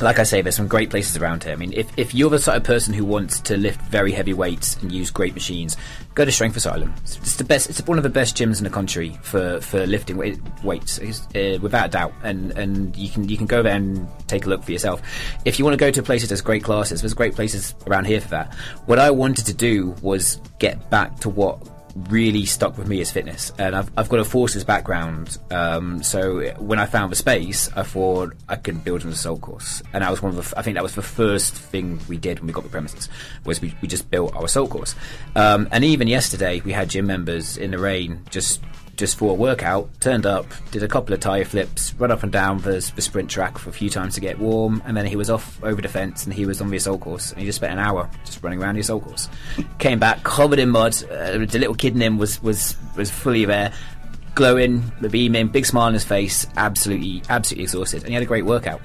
like 0.00 0.18
I 0.18 0.22
say, 0.22 0.42
there's 0.42 0.56
some 0.56 0.68
great 0.68 0.90
places 0.90 1.16
around 1.16 1.44
here. 1.44 1.52
I 1.52 1.56
mean, 1.56 1.72
if, 1.72 1.90
if 1.98 2.14
you're 2.14 2.30
the 2.30 2.38
sort 2.38 2.56
of 2.56 2.64
person 2.64 2.94
who 2.94 3.04
wants 3.04 3.40
to 3.40 3.56
lift 3.56 3.80
very 3.82 4.12
heavy 4.12 4.32
weights 4.32 4.76
and 4.76 4.92
use 4.92 5.10
great 5.10 5.34
machines, 5.34 5.76
go 6.14 6.24
to 6.24 6.32
Strength 6.32 6.56
Asylum. 6.56 6.94
It's, 7.02 7.16
it's 7.18 7.36
the 7.36 7.44
best. 7.44 7.68
It's 7.68 7.82
one 7.86 7.98
of 7.98 8.04
the 8.04 8.10
best 8.10 8.36
gyms 8.36 8.58
in 8.58 8.64
the 8.64 8.70
country 8.70 9.18
for, 9.22 9.60
for 9.60 9.86
lifting 9.86 10.16
weight, 10.16 10.38
weights, 10.62 10.98
uh, 11.00 11.58
without 11.60 11.86
a 11.86 11.90
doubt. 11.90 12.14
And 12.22 12.52
and 12.52 12.96
you 12.96 13.10
can 13.10 13.28
you 13.28 13.36
can 13.36 13.46
go 13.46 13.62
there 13.62 13.74
and 13.74 14.08
take 14.28 14.46
a 14.46 14.48
look 14.48 14.62
for 14.62 14.72
yourself. 14.72 15.02
If 15.44 15.58
you 15.58 15.64
want 15.64 15.74
to 15.74 15.84
go 15.84 15.90
to 15.90 16.02
places, 16.02 16.28
there's 16.28 16.40
great 16.40 16.64
classes. 16.64 17.02
There's 17.02 17.14
great 17.14 17.34
places 17.34 17.74
around 17.86 18.06
here 18.06 18.20
for 18.20 18.28
that. 18.28 18.54
What 18.86 18.98
I 18.98 19.10
wanted 19.10 19.46
to 19.46 19.54
do 19.54 19.94
was 20.00 20.40
get 20.58 20.90
back 20.90 21.18
to 21.20 21.28
what 21.28 21.71
really 22.08 22.44
stuck 22.44 22.78
with 22.78 22.88
me 22.88 23.00
is 23.00 23.10
fitness, 23.10 23.52
and 23.58 23.74
I've 23.74 23.90
I've 23.96 24.08
got 24.08 24.20
a 24.20 24.24
forces 24.24 24.64
background. 24.64 25.38
Um, 25.50 26.02
so 26.02 26.50
when 26.58 26.78
I 26.78 26.86
found 26.86 27.12
the 27.12 27.16
space, 27.16 27.70
I 27.74 27.82
thought 27.82 28.34
I 28.48 28.56
could 28.56 28.84
build 28.84 29.04
an 29.04 29.10
assault 29.10 29.40
course, 29.40 29.82
and 29.92 30.02
that 30.02 30.10
was 30.10 30.22
one 30.22 30.36
of 30.36 30.36
the. 30.36 30.58
I 30.58 30.62
think 30.62 30.74
that 30.74 30.82
was 30.82 30.94
the 30.94 31.02
first 31.02 31.54
thing 31.54 32.00
we 32.08 32.16
did 32.16 32.40
when 32.40 32.46
we 32.46 32.52
got 32.52 32.64
the 32.64 32.70
premises 32.70 33.08
was 33.44 33.60
we, 33.60 33.74
we 33.82 33.88
just 33.88 34.10
built 34.10 34.34
our 34.34 34.44
assault 34.44 34.70
course. 34.70 34.94
Um, 35.36 35.68
and 35.70 35.84
even 35.84 36.08
yesterday, 36.08 36.60
we 36.60 36.72
had 36.72 36.90
gym 36.90 37.06
members 37.06 37.56
in 37.56 37.70
the 37.70 37.78
rain 37.78 38.20
just 38.30 38.62
just 39.02 39.18
for 39.18 39.32
a 39.32 39.34
workout, 39.34 39.88
turned 40.00 40.26
up, 40.26 40.46
did 40.70 40.80
a 40.84 40.86
couple 40.86 41.12
of 41.12 41.18
tyre 41.18 41.44
flips, 41.44 41.92
run 41.94 42.12
up 42.12 42.22
and 42.22 42.30
down 42.30 42.58
the, 42.58 42.92
the 42.94 43.02
sprint 43.02 43.28
track 43.28 43.58
for 43.58 43.68
a 43.68 43.72
few 43.72 43.90
times 43.90 44.14
to 44.14 44.20
get 44.20 44.38
warm, 44.38 44.80
and 44.86 44.96
then 44.96 45.04
he 45.06 45.16
was 45.16 45.28
off 45.28 45.58
over 45.64 45.82
the 45.82 45.88
fence 45.88 46.24
and 46.24 46.32
he 46.32 46.46
was 46.46 46.60
on 46.60 46.70
the 46.70 46.76
assault 46.76 47.00
course. 47.00 47.32
And 47.32 47.40
he 47.40 47.46
just 47.46 47.56
spent 47.56 47.72
an 47.72 47.80
hour 47.80 48.08
just 48.24 48.40
running 48.44 48.62
around 48.62 48.76
the 48.76 48.80
assault 48.82 49.02
course. 49.02 49.28
Came 49.80 49.98
back 49.98 50.22
covered 50.22 50.60
in 50.60 50.68
mud. 50.70 50.94
Uh, 51.10 51.38
the 51.44 51.58
little 51.58 51.74
kid 51.74 51.94
in 51.96 52.00
him 52.00 52.16
was 52.16 52.40
was 52.44 52.76
was 52.96 53.10
fully 53.10 53.44
there, 53.44 53.72
glowing, 54.36 54.92
beaming, 55.10 55.48
big 55.48 55.66
smile 55.66 55.86
on 55.88 55.94
his 55.94 56.04
face, 56.04 56.46
absolutely 56.56 57.22
absolutely 57.28 57.64
exhausted, 57.64 58.02
and 58.02 58.08
he 58.08 58.14
had 58.14 58.22
a 58.22 58.26
great 58.26 58.44
workout. 58.46 58.80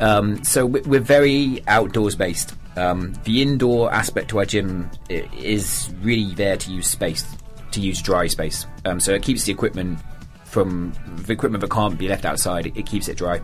Um, 0.00 0.42
so 0.42 0.66
we- 0.66 0.80
we're 0.80 1.00
very 1.00 1.62
outdoors 1.68 2.16
based. 2.16 2.54
Um, 2.76 3.12
the 3.24 3.42
indoor 3.42 3.92
aspect 3.92 4.30
to 4.30 4.38
our 4.38 4.44
gym 4.46 4.90
is 5.08 5.90
really 6.02 6.34
there 6.34 6.56
to 6.56 6.70
use 6.72 6.86
space, 6.86 7.24
to 7.72 7.80
use 7.80 8.00
dry 8.02 8.26
space. 8.26 8.66
Um, 8.84 9.00
so 9.00 9.12
it 9.12 9.22
keeps 9.22 9.44
the 9.44 9.52
equipment 9.52 9.98
from 10.44 10.92
the 11.26 11.32
equipment 11.32 11.60
that 11.62 11.70
can't 11.70 11.98
be 11.98 12.08
left 12.08 12.24
outside. 12.24 12.66
It, 12.66 12.76
it 12.76 12.86
keeps 12.86 13.08
it 13.08 13.16
dry, 13.16 13.40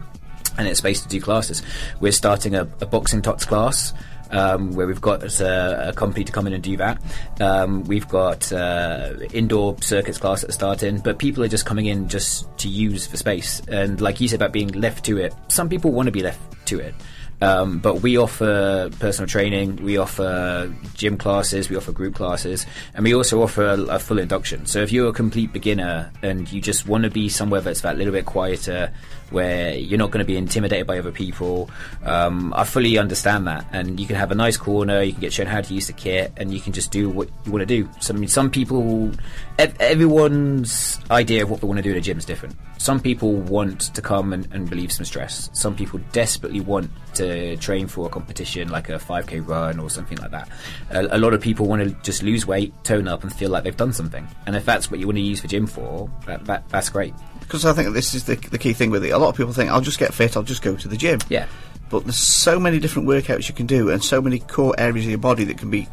and 0.59 0.67
it's 0.69 0.79
space 0.79 1.01
to 1.03 1.09
do 1.09 1.21
classes. 1.21 1.63
We're 2.01 2.13
starting 2.13 2.55
a, 2.55 2.63
a 2.81 2.87
boxing 2.87 3.23
tots 3.23 3.45
class. 3.45 3.93
Um, 4.29 4.73
where 4.73 4.89
we've 4.89 5.01
got 5.01 5.23
a, 5.23 5.91
a 5.91 5.93
company 5.93 6.25
to 6.25 6.33
come 6.33 6.49
in 6.49 6.53
and 6.53 6.61
do 6.61 6.77
that. 6.79 7.01
Um, 7.41 7.85
we've 7.85 8.09
got 8.09 8.53
uh, 8.53 9.15
indoor 9.33 9.81
circuits 9.81 10.19
class 10.19 10.43
at 10.43 10.49
the 10.49 10.53
start 10.53 10.83
in, 10.83 10.99
but 10.99 11.21
people 11.21 11.45
are 11.45 11.49
just 11.49 11.65
coming 11.65 11.87
in 11.87 12.09
just 12.09 12.49
to 12.59 12.69
use 12.69 13.07
the 13.07 13.19
space. 13.19 13.63
And 13.69 14.01
like 14.01 14.21
you 14.21 14.27
said 14.27 14.41
about 14.41 14.53
being 14.53 14.73
left 14.73 15.05
to 15.05 15.19
it, 15.19 15.33
some 15.47 15.69
people 15.69 15.93
want 15.93 16.07
to 16.07 16.11
be 16.11 16.25
left 16.25 16.41
to 16.67 16.81
it. 16.81 16.93
Um, 17.41 17.79
but 17.79 17.97
we 18.01 18.17
offer 18.17 18.91
personal 18.99 19.29
training, 19.29 19.77
we 19.77 19.99
offer 19.99 20.73
gym 20.95 21.19
classes, 21.19 21.69
we 21.69 21.77
offer 21.77 21.93
group 21.93 22.15
classes, 22.15 22.65
and 22.95 23.05
we 23.05 23.15
also 23.15 23.43
offer 23.43 23.65
a, 23.65 23.81
a 23.83 23.99
full 23.99 24.19
induction. 24.19 24.65
So 24.67 24.81
if 24.81 24.91
you're 24.91 25.11
a 25.11 25.13
complete 25.13 25.53
beginner 25.53 26.11
and 26.23 26.51
you 26.51 26.61
just 26.61 26.89
want 26.89 27.05
to 27.05 27.11
be 27.11 27.29
somewhere 27.29 27.61
that's 27.61 27.83
that 27.83 27.99
little 27.99 28.13
bit 28.13 28.25
quieter, 28.25 28.91
where 29.31 29.75
you're 29.75 29.99
not 29.99 30.13
going 30.13 30.25
to 30.25 30.27
be 30.27 30.37
intimidated 30.37 30.87
by 30.87 30.99
other 30.99 31.13
people, 31.13 31.69
um, 32.05 32.55
I 32.55 32.65
fully 32.65 32.97
understand 32.97 33.47
that. 33.49 33.67
And 33.73 34.01
you 34.01 34.07
can 34.07 34.17
have 34.17 34.31
a 34.31 34.35
nice 34.35 34.57
corner, 34.57 35.03
you 35.03 35.13
can 35.13 35.21
get 35.21 35.33
shown 35.33 35.47
how 35.47 35.61
to 35.61 35.75
use 35.75 35.89
the 35.89 35.93
kit, 35.93 36.33
and 36.37 36.55
you 36.55 36.61
can 36.61 36.73
just 36.73 36.91
do 36.91 37.11
what 37.11 37.29
you 37.45 37.53
want 37.53 37.61
to 37.61 37.67
do. 37.67 37.89
So 38.01 38.15
I 38.15 38.17
mean, 38.17 38.29
some 38.29 38.51
people, 38.51 39.11
everyone's 39.59 40.99
idea 41.11 41.43
of 41.43 41.51
what 41.51 41.61
they 41.61 41.67
want 41.67 41.79
to 41.79 41.83
do 41.83 41.91
in 41.91 41.97
a 41.97 42.01
gym 42.01 42.19
is 42.19 42.25
different. 42.25 42.57
Some 42.87 43.01
people 43.01 43.33
want 43.33 43.81
to 43.97 44.01
come 44.01 44.33
and, 44.33 44.47
and 44.53 44.71
relieve 44.71 44.93
some 44.93 45.05
stress. 45.05 45.51
Some 45.53 45.75
people 45.75 45.99
desperately 46.13 46.61
want 46.61 46.89
to 47.15 47.57
train 47.57 47.89
for 47.89 48.07
a 48.07 48.09
competition 48.09 48.69
like 48.69 48.89
a 48.89 48.93
5k 48.93 49.45
run 49.45 49.81
or 49.81 49.91
something 49.91 50.17
like 50.19 50.31
that. 50.31 50.49
A, 50.91 51.17
a 51.17 51.19
lot 51.19 51.35
of 51.35 51.41
people 51.41 51.67
want 51.67 51.83
to 51.83 51.91
just 52.05 52.23
lose 52.23 52.47
weight, 52.47 52.73
tone 52.85 53.09
up, 53.09 53.25
and 53.25 53.33
feel 53.35 53.51
like 53.51 53.65
they've 53.65 53.77
done 53.77 53.93
something. 53.93 54.29
And 54.47 54.55
if 54.55 54.65
that's 54.65 54.89
what 54.89 55.01
you 55.01 55.07
want 55.07 55.17
to 55.17 55.23
use 55.23 55.43
the 55.43 55.49
gym 55.49 55.67
for, 55.67 56.09
that, 56.27 56.45
that 56.45 56.69
that's 56.69 56.89
great. 56.89 57.13
Because 57.41 57.65
I 57.65 57.73
think 57.73 57.93
this 57.93 58.15
is 58.15 58.23
the, 58.23 58.37
the 58.37 58.59
key 58.59 58.73
thing 58.73 58.91
with 58.93 59.05
it. 59.05 59.11
A 59.11 59.19
lot 59.19 59.31
of 59.31 59.37
people 59.37 59.53
think, 59.53 59.69
I'll 59.69 59.81
just 59.81 59.99
get 59.99 60.15
fit, 60.15 60.37
I'll 60.37 60.45
just 60.45 60.63
go 60.63 60.77
to 60.77 60.87
the 60.87 60.97
gym. 60.97 61.19
Yeah. 61.29 61.49
But 61.91 62.05
there's 62.05 62.17
so 62.19 62.61
many 62.61 62.79
different 62.79 63.09
workouts 63.09 63.49
you 63.49 63.55
can 63.57 63.67
do, 63.67 63.91
and 63.91 64.03
so 64.03 64.23
many 64.23 64.39
core 64.39 64.77
areas 64.79 65.07
of 65.07 65.11
your 65.11 65.19
body 65.19 65.43
that 65.43 65.59
can 65.59 65.71
be 65.71 65.89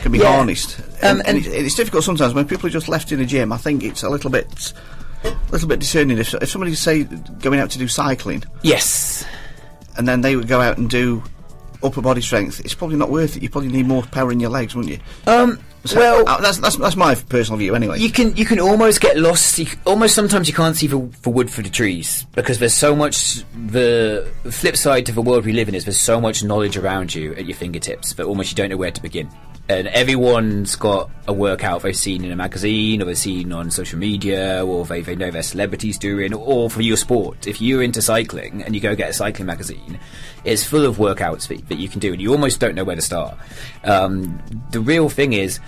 can 0.00 0.12
be 0.12 0.18
Yeah. 0.18 0.32
harnessed. 0.34 0.80
Um, 1.02 1.18
and, 1.20 1.28
and 1.28 1.38
it's, 1.38 1.46
it's 1.46 1.74
difficult 1.74 2.04
sometimes 2.04 2.32
when 2.32 2.46
people 2.48 2.66
are 2.68 2.70
just 2.70 2.88
left 2.88 3.12
in 3.12 3.20
a 3.20 3.26
gym. 3.26 3.52
I 3.52 3.58
think 3.58 3.84
it's 3.84 4.02
a 4.02 4.08
little 4.08 4.30
bit, 4.30 4.72
little 5.50 5.68
bit 5.68 5.80
discerning. 5.80 6.18
If, 6.18 6.34
if 6.34 6.48
somebody's 6.48 6.78
say 6.80 7.04
going 7.04 7.60
out 7.60 7.70
to 7.70 7.78
do 7.78 7.88
cycling, 7.88 8.44
Yes. 8.62 9.24
and 9.96 10.06
then 10.06 10.20
they 10.20 10.36
would 10.36 10.48
go 10.48 10.60
out 10.60 10.78
and 10.78 10.88
do 10.88 11.22
upper 11.82 12.00
body 12.02 12.20
strength, 12.20 12.60
it's 12.60 12.74
probably 12.74 12.96
not 12.96 13.10
worth 13.10 13.36
it. 13.36 13.42
You 13.42 13.50
probably 13.50 13.70
need 13.70 13.86
more 13.86 14.02
power 14.02 14.32
in 14.32 14.40
your 14.40 14.50
legs, 14.50 14.74
wouldn't 14.74 14.94
you? 14.94 15.00
Um. 15.30 15.58
So, 15.84 15.96
well, 15.96 16.28
uh, 16.28 16.40
that's, 16.40 16.58
that's 16.58 16.76
that's 16.76 16.96
my 16.96 17.14
personal 17.14 17.56
view, 17.56 17.74
anyway. 17.76 18.00
You 18.00 18.10
can 18.10 18.36
you 18.36 18.44
can 18.44 18.58
almost 18.58 19.00
get 19.00 19.16
lost. 19.16 19.58
You, 19.60 19.66
almost 19.86 20.14
sometimes 20.14 20.48
you 20.48 20.52
can't 20.52 20.76
see 20.76 20.88
for, 20.88 21.08
the 21.22 21.30
wood 21.30 21.50
for 21.50 21.62
the 21.62 21.70
trees 21.70 22.26
because 22.34 22.58
there's 22.58 22.74
so 22.74 22.96
much. 22.96 23.44
The 23.68 24.28
flip 24.50 24.76
side 24.76 25.06
to 25.06 25.12
the 25.12 25.22
world 25.22 25.46
we 25.46 25.52
live 25.52 25.68
in 25.68 25.76
is 25.76 25.84
there's 25.84 26.00
so 26.00 26.20
much 26.20 26.42
knowledge 26.42 26.76
around 26.76 27.14
you 27.14 27.32
at 27.36 27.46
your 27.46 27.56
fingertips 27.56 28.12
that 28.14 28.26
almost 28.26 28.50
you 28.50 28.56
don't 28.56 28.70
know 28.70 28.76
where 28.76 28.90
to 28.90 29.00
begin. 29.00 29.30
And 29.68 29.86
everyone's 29.88 30.76
got 30.76 31.10
a 31.26 31.32
workout 31.32 31.82
they've 31.82 31.94
seen 31.94 32.24
in 32.24 32.32
a 32.32 32.36
magazine 32.36 33.02
or 33.02 33.04
they've 33.04 33.18
seen 33.18 33.52
on 33.52 33.70
social 33.70 33.98
media 33.98 34.64
or 34.64 34.86
they, 34.86 35.02
they 35.02 35.14
know 35.14 35.30
their 35.30 35.42
celebrities 35.42 35.98
doing 35.98 36.32
or 36.32 36.70
for 36.70 36.80
your 36.80 36.96
sport. 36.96 37.46
If 37.46 37.60
you're 37.60 37.82
into 37.82 38.00
cycling 38.00 38.62
and 38.62 38.74
you 38.74 38.80
go 38.80 38.96
get 38.96 39.10
a 39.10 39.12
cycling 39.12 39.44
magazine, 39.44 40.00
it's 40.44 40.64
full 40.64 40.86
of 40.86 40.96
workouts 40.96 41.48
that, 41.48 41.78
you 41.78 41.88
can 41.88 42.00
do 42.00 42.12
and 42.12 42.22
you 42.22 42.32
almost 42.32 42.60
don't 42.60 42.74
know 42.74 42.84
where 42.84 42.96
to 42.96 43.02
start. 43.02 43.36
Um, 43.84 44.40
the 44.70 44.80
real 44.80 45.10
thing 45.10 45.34
is 45.34 45.60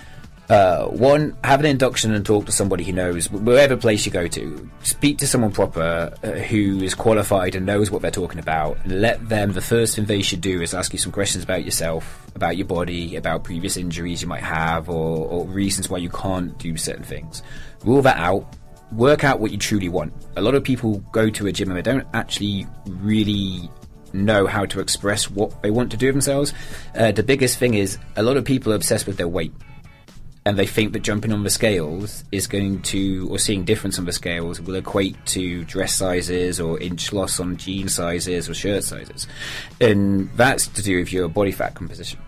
uh, 0.51 0.85
one, 0.87 1.33
have 1.45 1.61
an 1.61 1.65
induction 1.65 2.13
and 2.13 2.25
talk 2.25 2.45
to 2.45 2.51
somebody 2.51 2.83
who 2.83 2.91
knows 2.91 3.31
wherever 3.31 3.77
place 3.77 4.05
you 4.05 4.11
go 4.11 4.27
to. 4.27 4.69
Speak 4.83 5.17
to 5.19 5.25
someone 5.25 5.53
proper 5.53 6.13
uh, 6.23 6.27
who 6.27 6.83
is 6.83 6.93
qualified 6.93 7.55
and 7.55 7.65
knows 7.65 7.89
what 7.89 8.01
they're 8.01 8.11
talking 8.11 8.37
about, 8.37 8.77
let 8.85 9.29
them. 9.29 9.53
The 9.53 9.61
first 9.61 9.95
thing 9.95 10.03
they 10.07 10.21
should 10.21 10.41
do 10.41 10.61
is 10.61 10.73
ask 10.73 10.91
you 10.91 10.99
some 10.99 11.13
questions 11.13 11.45
about 11.45 11.63
yourself, 11.63 12.29
about 12.35 12.57
your 12.57 12.67
body, 12.67 13.15
about 13.15 13.45
previous 13.45 13.77
injuries 13.77 14.21
you 14.21 14.27
might 14.27 14.43
have, 14.43 14.89
or, 14.89 15.25
or 15.25 15.45
reasons 15.45 15.89
why 15.89 15.99
you 15.99 16.09
can't 16.09 16.57
do 16.57 16.75
certain 16.75 17.05
things. 17.05 17.43
Rule 17.85 18.01
that 18.01 18.17
out. 18.17 18.45
Work 18.91 19.23
out 19.23 19.39
what 19.39 19.51
you 19.51 19.57
truly 19.57 19.87
want. 19.87 20.11
A 20.35 20.41
lot 20.41 20.53
of 20.53 20.65
people 20.65 20.97
go 21.13 21.29
to 21.29 21.47
a 21.47 21.53
gym 21.53 21.69
and 21.69 21.77
they 21.77 21.81
don't 21.81 22.05
actually 22.13 22.67
really 22.85 23.69
know 24.11 24.47
how 24.47 24.65
to 24.65 24.81
express 24.81 25.31
what 25.31 25.63
they 25.63 25.71
want 25.71 25.91
to 25.91 25.97
do 25.97 26.11
themselves. 26.11 26.53
Uh, 26.93 27.13
the 27.13 27.23
biggest 27.23 27.57
thing 27.57 27.75
is 27.75 27.97
a 28.17 28.23
lot 28.23 28.35
of 28.35 28.43
people 28.43 28.73
are 28.73 28.75
obsessed 28.75 29.07
with 29.07 29.15
their 29.15 29.29
weight 29.29 29.53
and 30.43 30.57
they 30.57 30.65
think 30.65 30.93
that 30.93 31.01
jumping 31.01 31.31
on 31.31 31.43
the 31.43 31.49
scales 31.49 32.23
is 32.31 32.47
going 32.47 32.81
to, 32.81 33.27
or 33.29 33.37
seeing 33.37 33.63
difference 33.63 33.99
on 33.99 34.05
the 34.05 34.11
scales, 34.11 34.59
will 34.59 34.75
equate 34.75 35.23
to 35.27 35.63
dress 35.65 35.93
sizes 35.93 36.59
or 36.59 36.79
inch 36.79 37.13
loss 37.13 37.39
on 37.39 37.57
jean 37.57 37.87
sizes 37.87 38.49
or 38.49 38.55
shirt 38.55 38.83
sizes. 38.83 39.27
And 39.79 40.31
that's 40.35 40.67
to 40.67 40.81
do 40.81 40.97
with 40.97 41.13
your 41.13 41.27
body 41.27 41.51
fat 41.51 41.75
composition. 41.75 42.19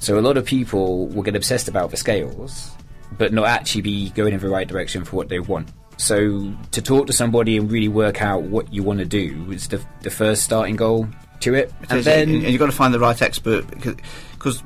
So 0.00 0.18
a 0.18 0.20
lot 0.20 0.36
of 0.36 0.44
people 0.44 1.06
will 1.08 1.22
get 1.22 1.34
obsessed 1.34 1.68
about 1.68 1.90
the 1.90 1.96
scales, 1.96 2.72
but 3.16 3.32
not 3.32 3.46
actually 3.46 3.82
be 3.82 4.10
going 4.10 4.34
in 4.34 4.40
the 4.40 4.48
right 4.50 4.68
direction 4.68 5.04
for 5.04 5.16
what 5.16 5.30
they 5.30 5.40
want. 5.40 5.68
So 5.96 6.52
to 6.72 6.82
talk 6.82 7.06
to 7.06 7.12
somebody 7.12 7.56
and 7.56 7.70
really 7.70 7.88
work 7.88 8.20
out 8.20 8.42
what 8.42 8.72
you 8.72 8.82
want 8.82 8.98
to 8.98 9.04
do 9.04 9.46
is 9.50 9.68
the, 9.68 9.82
the 10.02 10.10
first 10.10 10.42
starting 10.42 10.76
goal 10.76 11.08
to 11.40 11.54
it. 11.54 11.72
And 11.88 12.04
then 12.04 12.28
and 12.28 12.42
you've 12.42 12.58
got 12.58 12.66
to 12.66 12.72
find 12.72 12.92
the 12.92 12.98
right 12.98 13.20
expert 13.22 13.68
because 13.70 14.62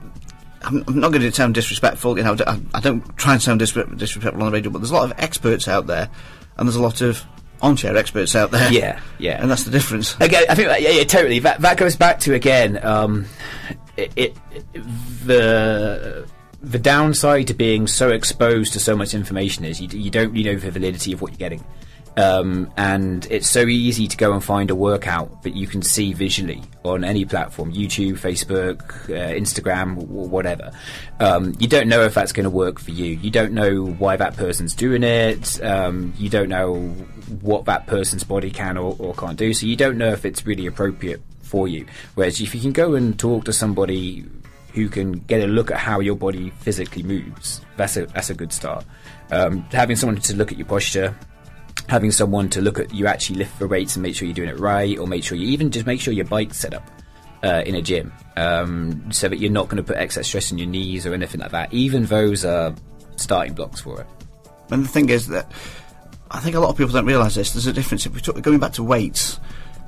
I'm, 0.67 0.85
I'm 0.87 1.01
not 1.01 1.13
going 1.13 1.23
to 1.23 1.33
sound 1.33 1.55
disrespectful. 1.55 2.19
You 2.19 2.25
know, 2.25 2.37
I, 2.47 2.61
I 2.75 2.81
don't 2.81 3.17
try 3.17 3.35
and 3.35 3.43
sound 3.43 3.61
disre- 3.61 3.97
disrespectful 3.97 4.43
on 4.43 4.51
the 4.51 4.57
radio, 4.57 4.71
but 4.71 4.81
there's 4.81 4.91
a 4.91 4.95
lot 4.95 5.11
of 5.11 5.19
experts 5.19 5.69
out 5.69 5.87
there, 5.87 6.11
and 6.57 6.69
there's 6.69 6.77
a 6.77 6.83
lot 6.83 7.01
of 7.01 7.25
armchair 7.63 7.97
experts 7.97 8.35
out 8.35 8.51
there. 8.51 8.71
Yeah, 8.73 9.01
yeah. 9.19 9.41
and 9.41 9.51
that's 9.51 9.65
the 9.65 9.71
difference. 9.71 10.17
Again, 10.21 10.45
I 10.49 10.55
think 10.55 10.69
yeah, 10.81 10.91
yeah, 10.91 11.05
totally. 11.05 11.39
That 11.39 11.61
that 11.61 11.77
goes 11.77 11.97
back 11.97 12.21
to 12.21 12.35
again 12.35 12.85
um, 12.85 13.27
it, 13.97 14.13
it 14.17 14.37
the 15.25 16.27
the 16.63 16.79
downside 16.79 17.47
to 17.47 17.55
being 17.55 17.87
so 17.87 18.11
exposed 18.11 18.73
to 18.73 18.81
so 18.81 18.97
much 18.97 19.15
information 19.15 19.65
is 19.65 19.81
you, 19.81 19.89
you 19.89 20.11
don't 20.11 20.33
really 20.33 20.45
know 20.45 20.59
the 20.59 20.71
validity 20.71 21.13
of 21.13 21.21
what 21.21 21.31
you're 21.33 21.39
getting. 21.39 21.65
Um, 22.17 22.73
and 22.79 23.27
it's 23.31 23.49
so 23.49 23.67
easy 23.67 24.09
to 24.09 24.17
go 24.17 24.33
and 24.33 24.43
find 24.43 24.71
a 24.71 24.75
workout 24.75 25.43
that 25.43 25.55
you 25.55 25.67
can 25.67 25.83
see 25.83 26.15
visually 26.15 26.63
on 26.83 27.05
any 27.05 27.27
platform 27.27 27.73
YouTube, 27.73 28.15
Facebook, 28.15 29.05
uh, 29.11 29.35
Instagram, 29.35 29.97
whatever. 30.07 30.73
Um, 31.21 31.55
you 31.59 31.69
don't 31.69 31.89
know 31.89 32.03
if 32.03 32.15
that's 32.15 32.33
going 32.33 32.45
to 32.45 32.51
work 32.51 32.79
for 32.79 32.91
you. 32.91 33.17
You 33.17 33.31
don't 33.31 33.53
know 33.53 33.85
why 33.85 34.17
that 34.17 34.37
person's 34.37 34.75
doing 34.75 35.03
it. 35.03 35.63
Um, 35.63 36.15
you 36.17 36.31
don't 36.31 36.49
know 36.49 36.77
what 37.43 37.67
that 37.67 37.87
person's 37.87 38.25
body 38.25 38.51
can 38.51 38.79
or, 38.79 38.97
or 38.99 39.13
can't 39.15 39.37
do. 39.37 39.53
So 39.53 39.67
you 39.67 39.77
don't 39.77 39.99
know 39.99 40.09
if 40.13 40.25
it's 40.25 40.47
really 40.47 40.67
appropriate 40.67 41.21
for 41.43 41.69
you. 41.69 41.87
Whereas 42.15 42.41
if 42.41 42.55
you 42.55 42.61
can 42.61 42.73
go 42.73 42.95
and 42.95 43.19
talk 43.19 43.45
to 43.45 43.53
somebody 43.53 44.25
who 44.73 44.89
can 44.89 45.13
get 45.13 45.43
a 45.43 45.47
look 45.47 45.71
at 45.71 45.79
how 45.79 46.01
your 46.01 46.17
body 46.17 46.51
physically 46.61 47.03
moves, 47.03 47.61
that's 47.77 47.97
a 47.97 48.07
that's 48.07 48.31
a 48.31 48.35
good 48.35 48.53
start. 48.53 48.85
Um, 49.31 49.63
having 49.71 49.97
someone 49.97 50.21
to 50.21 50.37
look 50.37 50.53
at 50.53 50.59
your 50.59 50.67
posture, 50.67 51.15
having 51.89 52.11
someone 52.11 52.49
to 52.51 52.61
look 52.61 52.79
at 52.79 52.93
you 52.95 53.07
actually 53.07 53.39
lift 53.39 53.59
the 53.59 53.69
weights 53.69 53.97
and 53.97 54.03
make 54.03 54.15
sure 54.15 54.27
you're 54.27 54.35
doing 54.35 54.49
it 54.49 54.59
right, 54.59 54.99
or 54.99 55.07
make 55.07 55.23
sure 55.25 55.37
you 55.39 55.49
even 55.49 55.71
just 55.71 55.87
make 55.87 56.01
sure 56.01 56.13
your 56.13 56.25
bike's 56.25 56.57
set 56.59 56.75
up 56.75 56.89
uh, 57.45 57.63
in 57.67 57.75
a 57.75 57.83
gym, 57.83 58.13
um, 58.37 59.11
so 59.13 59.29
that 59.29 59.39
you're 59.39 59.51
not 59.53 59.67
going 59.69 59.77
to 59.77 59.83
put 59.83 59.97
excess 59.97 60.27
stress 60.27 60.51
on 60.53 60.59
your 60.59 60.67
knees 60.69 61.07
or 61.07 61.15
anything 61.15 61.41
like 61.41 61.53
that. 61.53 61.73
Even 61.73 62.07
those 62.07 62.45
are 62.45 62.75
starting 63.17 63.55
blocks 63.55 63.81
for 63.81 64.01
it. 64.01 64.07
And 64.71 64.85
the 64.85 64.89
thing 64.89 65.09
is 65.11 65.29
that 65.29 65.51
I 66.31 66.41
think 66.41 66.57
a 66.57 66.61
lot 66.61 66.71
of 66.71 66.77
people 66.77 66.93
don't 66.93 67.07
realise 67.07 67.35
this. 67.37 67.53
There's 67.53 67.67
a 67.67 67.73
difference 67.73 68.05
if 68.07 68.15
we 68.15 68.21
took 68.21 68.41
going 68.43 68.59
back 68.59 68.73
to 68.75 68.83
weights 68.83 69.39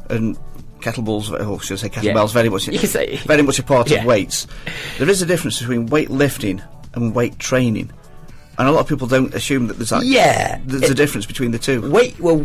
and 0.08 0.38
kettlebells, 0.80 1.30
or 1.44 1.60
should 1.60 1.78
I 1.78 1.80
say 1.82 1.88
kettlebells? 1.88 2.32
Very 2.32 2.48
much, 2.48 2.62
say- 2.86 3.16
very 3.16 3.42
much 3.42 3.58
a 3.58 3.62
part 3.64 3.90
Yeah. 3.90 4.00
of 4.00 4.04
weights. 4.06 4.46
There 4.98 5.08
is 5.08 5.20
a 5.20 5.26
difference 5.26 5.58
between 5.58 5.88
weightlifting 5.88 6.62
and 6.94 7.14
weight 7.14 7.38
training. 7.40 7.90
And 8.58 8.68
a 8.68 8.72
lot 8.72 8.80
of 8.80 8.88
people 8.88 9.06
don't 9.06 9.32
assume 9.34 9.68
that 9.68 9.74
there's 9.78 9.92
like 9.92 10.02
Yeah. 10.04 10.58
there's 10.66 10.82
It- 10.82 10.90
a 10.90 10.94
difference 10.94 11.26
between 11.26 11.52
the 11.52 11.58
two. 11.58 11.90
Weight, 11.90 12.18
well, 12.20 12.44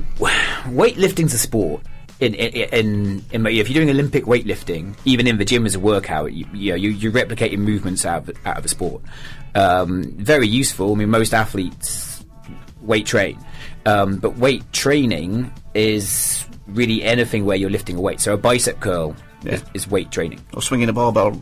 weightlifting's 0.66 1.34
a 1.34 1.38
sport. 1.40 1.82
In, 2.20 2.36
in, 2.36 2.70
in, 2.72 3.26
in 3.32 3.46
if 3.48 3.68
you're 3.70 3.74
doing 3.84 3.90
Olympic 3.90 4.26
weightlifting, 4.26 4.94
even 5.04 5.28
in 5.28 5.38
the 5.40 5.44
gym 5.46 5.66
as 5.66 5.76
a 5.76 5.80
workout, 5.80 6.32
you, 6.32 6.46
you 6.54 6.70
know, 6.72 6.76
you, 6.76 6.92
you're 6.92 7.12
replicating 7.12 7.58
movements 7.58 8.06
out 8.06 8.30
of, 8.30 8.38
out 8.46 8.58
of 8.58 8.64
a 8.64 8.68
sport. 8.70 9.02
Um, 9.56 10.04
very 10.18 10.48
useful. 10.48 10.94
I 10.94 10.96
mean, 10.96 11.10
most 11.10 11.34
athletes 11.34 12.24
weight 12.82 13.06
train, 13.06 13.44
um, 13.86 14.18
but 14.18 14.38
weight 14.38 14.64
training 14.72 15.52
is 15.74 16.46
really 16.68 17.04
anything 17.04 17.44
where 17.46 17.58
you're 17.58 17.70
lifting 17.70 17.98
a 17.98 18.02
weight. 18.02 18.22
So 18.22 18.34
a 18.36 18.38
bicep 18.38 18.80
curl 18.80 19.16
Yeah. 19.44 19.54
is, 19.54 19.64
is 19.74 19.88
weight 19.88 20.12
training. 20.12 20.40
or 20.54 20.62
swinging 20.62 20.90
a 20.90 20.94
barbell 20.94 21.34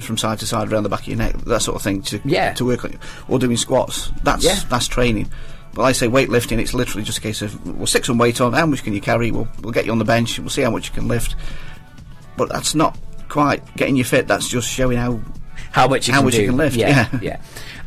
from 0.00 0.18
side 0.18 0.38
to 0.40 0.46
side 0.46 0.72
around 0.72 0.82
the 0.82 0.88
back 0.88 1.00
of 1.02 1.08
your 1.08 1.16
neck, 1.18 1.36
that 1.38 1.62
sort 1.62 1.76
of 1.76 1.82
thing 1.82 2.02
to 2.02 2.20
Yeah. 2.24 2.52
to 2.54 2.64
work 2.64 2.84
on, 2.84 2.92
you. 2.92 2.98
or 3.28 3.38
doing 3.38 3.56
squats. 3.56 4.10
That's 4.22 4.44
Yeah. 4.44 4.58
that's 4.68 4.88
training. 4.88 5.30
But 5.74 5.82
like 5.82 5.90
I 5.90 5.92
say 5.92 6.08
weightlifting, 6.08 6.58
it's 6.58 6.72
literally 6.74 7.04
just 7.04 7.18
a 7.18 7.20
case 7.20 7.42
of 7.42 7.66
we'll 7.66 7.86
stick 7.86 8.04
some 8.04 8.18
weight 8.18 8.40
on. 8.40 8.52
How 8.54 8.66
much 8.66 8.82
can 8.82 8.94
you 8.94 9.00
carry? 9.00 9.30
We'll 9.30 9.48
we'll 9.62 9.72
get 9.72 9.84
you 9.86 9.92
on 9.92 9.98
the 9.98 10.04
bench. 10.04 10.38
We'll 10.38 10.48
see 10.50 10.62
how 10.62 10.70
much 10.70 10.88
you 10.88 10.94
can 10.94 11.08
lift. 11.08 11.34
But 12.36 12.48
that's 12.50 12.74
not 12.74 12.96
quite 13.28 13.62
getting 13.76 13.96
you 13.96 14.04
fit. 14.04 14.26
That's 14.28 14.48
just 14.48 14.68
showing 14.68 14.98
how. 14.98 15.20
how 15.72 15.88
much 15.88 16.06
you 16.06 16.12
How 16.14 16.20
can 16.20 16.26
much 16.26 16.34
you 16.36 16.46
can 16.46 16.56
lift, 16.56 16.76
Yeah, 16.76 17.08
yeah. 17.12 17.18
yeah. 17.22 17.40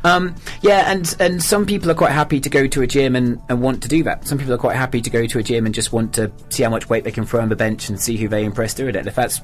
Um, 0.04 0.36
yeah, 0.62 0.92
and 0.92 1.16
and 1.20 1.44
some 1.44 1.66
people 1.66 1.90
are 1.92 1.96
quite 1.96 2.12
happy 2.12 2.40
to 2.40 2.50
go 2.50 2.68
to 2.68 2.82
a 2.84 2.88
gym 2.88 3.16
and, 3.16 3.40
and 3.50 3.62
want 3.62 3.82
to 3.84 3.90
do 3.90 4.02
that. 4.04 4.26
Some 4.28 4.38
people 4.38 4.54
are 4.54 4.58
quite 4.58 4.76
happy 4.78 5.02
to 5.02 5.10
go 5.10 5.26
to 5.26 5.40
a 5.40 5.44
gym 5.44 5.66
and 5.66 5.76
just 5.76 5.92
want 5.92 6.14
to 6.14 6.32
see 6.50 6.64
how 6.64 6.70
much 6.70 6.90
weight 6.90 7.04
they 7.04 7.12
can 7.12 7.26
throw 7.26 7.42
on 7.42 7.50
the 7.50 7.56
bench 7.56 7.90
and 7.90 8.00
see 8.00 8.16
who 8.16 8.28
they 8.28 8.44
impress 8.46 8.74
doing 8.74 8.90
it. 8.96 8.96
And 8.98 9.08
if 9.08 9.16
that's 9.16 9.42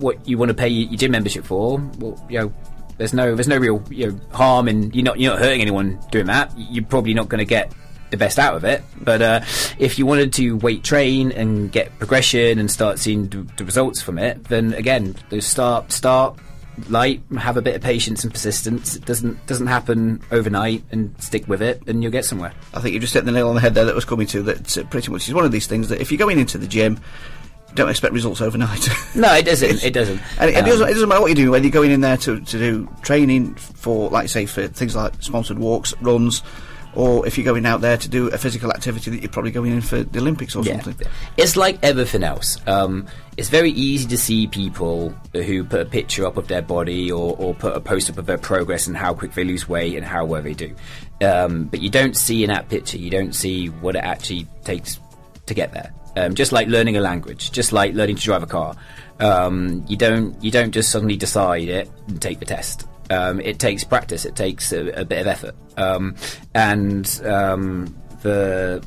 what 0.00 0.26
you 0.28 0.38
want 0.38 0.50
to 0.50 0.54
pay 0.54 0.68
your, 0.68 0.96
gym 0.96 1.12
membership 1.12 1.44
for, 1.44 1.78
well, 1.98 2.26
you 2.28 2.40
know, 2.40 2.54
there's 2.98 3.14
no 3.14 3.34
there's 3.34 3.48
no 3.48 3.56
real 3.56 3.82
you 3.88 4.10
know, 4.10 4.20
harm 4.32 4.68
in 4.68 4.90
you're 4.92 5.04
not 5.04 5.18
you're 5.18 5.32
not 5.32 5.40
hurting 5.40 5.62
anyone 5.62 5.98
doing 6.10 6.26
that. 6.26 6.52
You're 6.56 6.84
probably 6.84 7.14
not 7.14 7.28
going 7.30 7.38
to 7.38 7.46
get 7.46 7.72
the 8.10 8.16
best 8.16 8.38
out 8.38 8.54
of 8.54 8.64
it. 8.64 8.82
But 9.00 9.22
uh, 9.22 9.40
if 9.78 9.98
you 9.98 10.06
wanted 10.06 10.32
to 10.34 10.56
weight 10.58 10.84
train 10.84 11.32
and 11.32 11.72
get 11.72 11.98
progression 11.98 12.58
and 12.58 12.70
start 12.70 12.98
seeing 12.98 13.28
the, 13.28 13.64
results 13.64 14.02
from 14.02 14.18
it, 14.18 14.44
then 14.44 14.74
again, 14.74 15.16
start 15.40 15.92
start 15.92 16.38
light, 16.88 17.22
have 17.38 17.56
a 17.56 17.62
bit 17.62 17.76
of 17.76 17.82
patience 17.82 18.24
and 18.24 18.32
persistence. 18.32 18.96
It 18.96 19.04
doesn't 19.04 19.46
doesn't 19.46 19.66
happen 19.66 20.20
overnight, 20.30 20.84
and 20.90 21.14
stick 21.22 21.46
with 21.48 21.62
it, 21.62 21.82
and 21.86 22.02
you'll 22.02 22.12
get 22.12 22.24
somewhere. 22.24 22.52
I 22.74 22.80
think 22.80 22.94
you 22.94 23.00
just 23.00 23.14
hit 23.14 23.24
the 23.24 23.32
nail 23.32 23.48
on 23.48 23.54
the 23.54 23.60
head 23.60 23.74
there. 23.74 23.84
That 23.84 23.94
was 23.94 24.04
coming 24.04 24.26
to 24.28 24.42
that. 24.44 24.78
Uh, 24.78 24.84
pretty 24.84 25.10
much 25.10 25.28
is 25.28 25.34
one 25.34 25.44
of 25.44 25.52
these 25.52 25.66
things 25.66 25.88
that 25.88 26.00
if 26.00 26.10
you're 26.10 26.18
going 26.18 26.38
into 26.38 26.58
the 26.58 26.66
gym, 26.66 27.00
don't 27.74 27.88
expect 27.88 28.12
results 28.14 28.40
overnight. 28.40 28.88
No, 29.14 29.32
it 29.34 29.44
doesn't. 29.44 29.82
It 29.84 29.92
doesn't. 29.92 30.20
And 30.38 30.50
it, 30.50 30.54
it 30.54 30.58
Um, 30.60 30.64
doesn't, 30.66 30.88
it 30.88 30.92
doesn't 30.92 31.08
matter 31.08 31.20
what 31.20 31.26
you're 31.28 31.34
doing, 31.34 31.50
whether 31.50 31.64
you're 31.64 31.72
going 31.72 31.90
in 31.90 32.00
there 32.00 32.16
to, 32.18 32.40
to 32.40 32.58
do 32.58 32.88
training 33.02 33.54
for, 33.56 34.08
like, 34.10 34.28
say, 34.28 34.46
for 34.46 34.68
things 34.68 34.94
like 34.94 35.14
sponsored 35.20 35.58
walks, 35.58 35.92
runs, 36.00 36.42
or 36.94 37.26
if 37.26 37.36
you're 37.38 37.44
going 37.44 37.66
out 37.66 37.80
there 37.80 37.96
to 37.96 38.08
do 38.08 38.28
a 38.28 38.38
physical 38.38 38.70
activity 38.72 39.10
that 39.10 39.20
you're 39.22 39.30
probably 39.30 39.50
going 39.52 39.72
in 39.72 39.80
for 39.80 40.02
the 40.02 40.18
Olympics 40.20 40.54
or 40.56 40.62
Yeah. 40.64 40.80
something. 40.80 41.06
It's 41.36 41.56
like 41.56 41.78
everything 41.82 42.22
else. 42.24 42.56
Um, 42.66 43.06
it's 43.36 43.48
very 43.48 43.70
easy 43.70 44.08
to 44.08 44.18
see 44.18 44.46
people 44.46 45.10
who 45.32 45.64
put 45.64 45.80
a 45.80 45.84
picture 45.84 46.26
up 46.26 46.36
of 46.36 46.48
their 46.48 46.62
body 46.62 47.10
or, 47.10 47.36
or 47.38 47.54
put 47.54 47.76
a 47.76 47.80
post 47.80 48.10
up 48.10 48.18
of 48.18 48.26
their 48.26 48.38
progress 48.38 48.86
and 48.86 48.96
how 48.96 49.14
quick 49.14 49.34
they 49.34 49.44
lose 49.44 49.68
weight 49.68 49.96
and 49.96 50.04
how 50.04 50.24
well 50.24 50.42
they 50.42 50.54
do. 50.54 50.74
Um, 51.20 51.64
but 51.64 51.80
you 51.80 51.90
don't 51.90 52.16
see 52.16 52.42
in 52.44 52.48
that 52.48 52.68
picture, 52.68 52.98
you 52.98 53.10
don't 53.10 53.34
see 53.34 53.66
what 53.68 53.94
it 53.96 54.02
actually 54.04 54.46
takes 54.64 54.98
to 55.46 55.54
get 55.54 55.72
there. 55.72 55.92
Um, 56.16 56.34
just 56.34 56.50
like 56.50 56.66
learning 56.66 56.96
a 56.96 57.00
language, 57.00 57.52
just 57.52 57.72
like 57.72 57.94
learning 57.94 58.16
to 58.16 58.22
drive 58.22 58.42
a 58.42 58.46
car. 58.46 58.74
Um, 59.20 59.84
you 59.88 59.96
don't 59.96 60.42
you 60.42 60.50
don't 60.50 60.72
just 60.72 60.90
suddenly 60.90 61.16
decide 61.16 61.68
it 61.68 61.90
and 62.08 62.20
take 62.20 62.40
the 62.40 62.46
test. 62.46 62.86
Um, 63.10 63.40
it 63.40 63.58
takes 63.58 63.84
practice. 63.84 64.24
It 64.24 64.36
takes 64.36 64.72
a, 64.72 64.88
a 65.00 65.04
bit 65.04 65.20
of 65.20 65.26
effort. 65.26 65.54
Um, 65.76 66.16
and 66.54 67.06
um, 67.24 67.96
the 68.22 68.84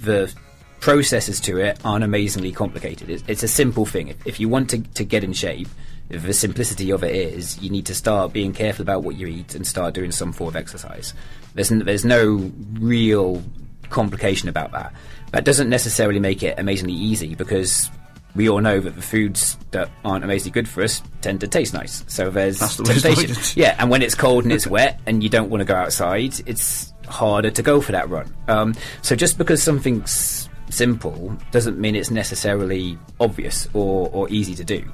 the 0.00 0.32
processes 0.80 1.40
to 1.40 1.58
it 1.58 1.78
aren't 1.84 2.04
amazingly 2.04 2.52
complicated. 2.52 3.10
It's, 3.10 3.24
it's 3.26 3.42
a 3.42 3.48
simple 3.48 3.84
thing. 3.84 4.08
If, 4.08 4.26
if 4.26 4.40
you 4.40 4.48
want 4.48 4.70
to, 4.70 4.80
to 4.80 5.04
get 5.04 5.24
in 5.24 5.32
shape, 5.32 5.68
the 6.08 6.32
simplicity 6.32 6.90
of 6.90 7.02
it 7.04 7.14
is 7.14 7.60
you 7.60 7.70
need 7.70 7.86
to 7.86 7.94
start 7.94 8.32
being 8.32 8.52
careful 8.52 8.82
about 8.82 9.02
what 9.02 9.16
you 9.16 9.26
eat 9.26 9.54
and 9.54 9.66
start 9.66 9.94
doing 9.94 10.10
some 10.10 10.32
form 10.32 10.48
of 10.48 10.56
exercise. 10.56 11.14
There's, 11.54 11.70
n- 11.72 11.80
there's 11.80 12.04
no 12.04 12.50
real 12.74 13.42
complication 13.90 14.48
about 14.48 14.72
that. 14.72 14.92
That 15.32 15.44
doesn't 15.44 15.68
necessarily 15.68 16.20
make 16.20 16.42
it 16.42 16.58
amazingly 16.58 16.94
easy 16.94 17.34
because 17.34 17.90
we 18.34 18.48
all 18.48 18.60
know 18.60 18.80
that 18.80 18.94
the 18.94 19.02
foods 19.02 19.58
that 19.72 19.90
aren't 20.04 20.24
amazingly 20.24 20.52
good 20.52 20.68
for 20.68 20.82
us 20.82 21.02
tend 21.20 21.40
to 21.40 21.48
taste 21.48 21.74
nice. 21.74 22.04
So 22.06 22.30
there's 22.30 22.60
That's 22.60 22.76
the 22.76 22.84
temptation. 22.84 23.36
Yeah, 23.56 23.74
and 23.78 23.90
when 23.90 24.02
it's 24.02 24.14
cold 24.14 24.44
and 24.44 24.52
it's 24.52 24.66
wet 24.78 25.00
and 25.06 25.22
you 25.22 25.28
don't 25.28 25.50
want 25.50 25.60
to 25.60 25.64
go 25.64 25.74
outside, 25.74 26.34
it's 26.46 26.92
harder 27.06 27.50
to 27.50 27.62
go 27.62 27.80
for 27.80 27.92
that 27.92 28.08
run. 28.08 28.32
Um, 28.48 28.74
so 29.02 29.16
just 29.16 29.38
because 29.38 29.62
something's 29.62 30.48
simple 30.70 31.36
doesn't 31.50 31.78
mean 31.78 31.96
it's 31.96 32.10
necessarily 32.10 32.98
obvious 33.20 33.68
or, 33.72 34.10
or 34.12 34.28
easy 34.30 34.54
to 34.54 34.64
do. 34.64 34.84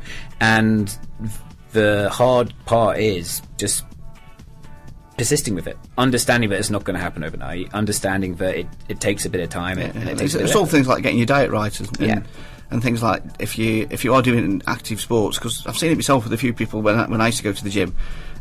And 0.41 0.97
the 1.73 2.09
hard 2.11 2.55
part 2.65 2.99
is 2.99 3.43
just 3.59 3.85
persisting 5.17 5.55
with 5.55 5.67
it, 5.67 5.77
understanding 5.97 6.51
that 6.51 6.59
it's 6.59 6.71
not 6.71 6.85
going 6.85 6.95
to 6.95 7.01
happen 7.01 7.23
overnight, 7.25 7.73
understanding 7.73 8.37
that 8.37 8.57
it, 8.57 8.67
it 8.89 9.01
takes 9.01 9.25
a 9.25 9.31
bit 9.31 9.41
of 9.41 9.49
time 9.49 9.79
and, 9.79 9.95
and 9.95 10.09
it 10.09 10.13
it's, 10.13 10.21
takes 10.21 10.33
bit 10.35 10.43
it's 10.43 10.55
all 10.55 10.67
things 10.67 10.89
like 10.89 11.03
getting 11.03 11.19
your 11.19 11.27
diet 11.27 11.51
right 11.51 11.79
and, 11.79 12.01
Yeah. 12.01 12.23
and, 12.71 12.83
things 12.83 13.03
like 13.03 13.23
if 13.39 13.57
you 13.59 13.87
if 13.91 14.05
you 14.05 14.15
are 14.15 14.23
doing 14.23 14.63
active 14.67 15.01
sports 15.01 15.39
because 15.39 15.67
I've 15.67 15.77
seen 15.77 15.93
it 15.93 15.95
myself 15.97 16.25
with 16.25 16.33
a 16.33 16.37
few 16.39 16.53
people 16.53 16.83
when 16.83 16.99
I, 16.99 17.07
when 17.07 17.21
I 17.21 17.27
used 17.27 17.39
to 17.39 17.45
go 17.45 17.53
to 17.53 17.65
the 17.65 17.71
gym 17.71 17.95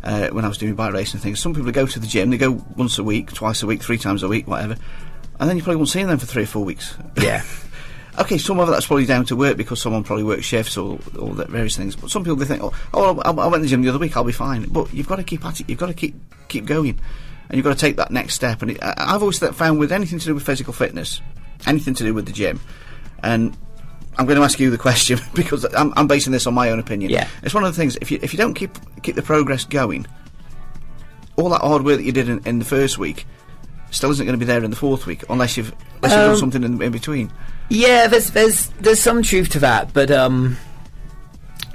uh, 0.03 0.29
when 0.29 0.45
I 0.45 0.47
was 0.47 0.57
doing 0.57 0.75
bike 0.75 0.93
racing 0.93 1.15
and 1.17 1.23
things. 1.23 1.39
Some 1.39 1.53
people 1.53 1.71
go 1.71 1.86
to 1.86 1.99
the 1.99 2.07
gym, 2.07 2.29
they 2.29 2.38
go 2.38 2.63
once 2.75 2.97
a 2.97 3.03
week, 3.03 3.31
twice 3.33 3.63
a 3.63 3.67
week, 3.67 3.81
three 3.81 3.97
times 3.97 4.23
a 4.23 4.27
week, 4.27 4.47
whatever, 4.47 4.75
and 5.39 5.49
then 5.49 5.57
you 5.57 5.63
probably 5.63 5.77
won't 5.77 5.89
see 5.89 6.03
them 6.03 6.17
for 6.17 6.25
three 6.25 6.43
or 6.43 6.47
four 6.47 6.65
weeks. 6.65 6.97
Yeah. 7.21 7.43
Okay, 8.19 8.38
some 8.38 8.60
of 8.60 8.67
that's 8.67 8.86
probably 8.86 9.06
down 9.06 9.26
to 9.26 9.36
work 9.36 9.58
because 9.58 9.82
someone 9.82 10.04
probably 10.04 10.23
works 10.23 10.45
shifts 10.45 10.78
or 10.78 10.99
all 11.19 11.34
that 11.34 11.49
various 11.49 11.76
things. 11.76 11.95
But 11.95 12.12
some 12.12 12.23
people 12.23 12.36
they 12.36 12.45
think, 12.45 12.62
oh, 12.63 12.73
oh 12.93 13.19
I, 13.19 13.32
I 13.32 13.47
went 13.47 13.56
to 13.56 13.60
the 13.62 13.67
gym 13.67 13.82
the 13.82 13.89
other 13.89 13.97
week, 13.99 14.15
I'll 14.15 14.23
be 14.23 14.32
fine. 14.32 14.63
But 14.69 14.93
you've 14.93 15.08
got 15.08 15.15
to 15.15 15.23
keep 15.23 15.43
at 15.45 15.60
it. 15.60 15.69
You've 15.69 15.80
got 15.80 15.88
to 15.88 15.93
keep 15.93 16.15
keep 16.47 16.65
going, 16.65 16.99
and 17.49 17.58
you've 17.58 17.63
got 17.63 17.73
to 17.73 17.80
take 17.80 17.97
that 17.97 18.12
next 18.12 18.36
step. 18.36 18.62
And 18.62 18.71
it, 18.71 18.84
I, 18.84 18.93
I've 18.97 19.21
always 19.21 19.39
found 19.39 19.80
with 19.80 19.91
anything 19.91 20.19
to 20.19 20.26
do 20.26 20.36
with 20.36 20.45
physical 20.45 20.73
fitness, 20.73 21.21
anything 21.65 21.95
to 21.95 22.04
do 22.04 22.13
with 22.13 22.28
the 22.28 22.34
gym, 22.34 22.60
and 23.23 23.58
I'm 24.17 24.26
going 24.26 24.38
to 24.38 24.43
ask 24.43 24.60
you 24.60 24.69
the 24.69 24.78
question 24.78 25.19
because 25.34 25.65
I'm, 25.73 25.93
I'm 25.95 26.08
basing 26.08 26.32
this 26.34 26.45
on 26.45 26.54
my 26.54 26.69
own 26.69 26.80
opinion. 26.80 27.12
Yeah. 27.12 27.28
it's 27.41 27.54
one 27.54 27.63
of 27.63 27.73
the 27.73 27.78
things. 27.78 27.97
If 28.02 28.12
you 28.12 28.19
if 28.21 28.34
you 28.34 28.38
don't 28.38 28.54
keep 28.54 28.78
keep 29.02 29.15
the 29.15 29.23
progress 29.23 29.65
going, 29.65 30.06
all 31.36 31.49
that 31.49 31.62
hard 31.62 31.84
work 31.84 31.97
that 31.97 32.04
you 32.04 32.12
did 32.12 32.30
in, 32.30 32.45
in 32.45 32.60
the 32.60 32.65
first 32.65 32.97
week 32.97 33.26
still 33.91 34.12
isn't 34.12 34.26
going 34.26 34.38
to 34.38 34.43
be 34.43 34.47
there 34.47 34.63
in 34.63 34.71
the 34.71 34.78
fourth 34.78 35.06
week 35.06 35.23
unless 35.30 35.58
you've 35.58 35.73
unless 35.97 36.12
you've 36.12 36.21
done 36.21 36.30
Um, 36.32 36.38
something 36.38 36.63
in, 36.63 36.82
in 36.82 36.91
between. 36.91 37.32
Yeah, 37.69 38.08
there's 38.08 38.32
there's 38.32 38.67
there's 38.80 38.99
some 38.99 39.23
truth 39.23 39.49
to 39.49 39.60
that, 39.60 39.93
but 39.93 40.12
um, 40.12 40.58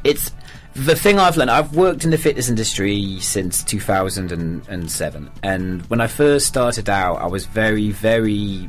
it's 0.05 0.31
the 0.74 0.94
thing 0.94 1.18
I've 1.18 1.37
learned. 1.37 1.51
I've 1.51 1.74
worked 1.74 2.05
in 2.05 2.11
the 2.11 2.18
fitness 2.18 2.48
industry 2.48 3.18
since 3.20 3.64
2007, 3.64 5.31
and 5.42 5.83
when 5.87 6.01
I 6.01 6.07
first 6.07 6.46
started 6.46 6.88
out, 6.88 7.16
I 7.16 7.27
was 7.27 7.46
very 7.46 7.90
very 7.90 8.68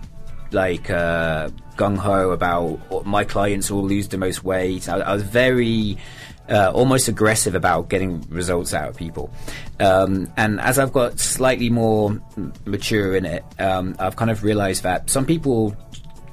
like 0.51 0.89
uh, 0.89 1.49
gung 1.75 1.97
ho 1.97 2.31
about 2.31 3.05
my 3.05 3.23
clients 3.23 3.69
will 3.69 3.83
lose 3.83 4.07
the 4.07 4.17
most 4.17 4.43
weight. 4.43 4.89
I, 4.89 4.97
I 4.97 5.13
was 5.13 5.23
very 5.23 5.97
uh, 6.49 6.71
almost 6.71 7.07
aggressive 7.07 7.55
about 7.55 7.89
getting 7.89 8.21
results 8.29 8.73
out 8.73 8.89
of 8.89 8.97
people. 8.97 9.31
Um, 9.79 10.31
and 10.35 10.59
as 10.59 10.79
I've 10.79 10.91
got 10.91 11.19
slightly 11.19 11.69
more 11.69 12.19
mature 12.65 13.15
in 13.15 13.25
it, 13.25 13.43
um, 13.59 13.95
I've 13.99 14.15
kind 14.15 14.31
of 14.31 14.43
realised 14.43 14.83
that 14.83 15.09
some 15.09 15.25
people 15.25 15.75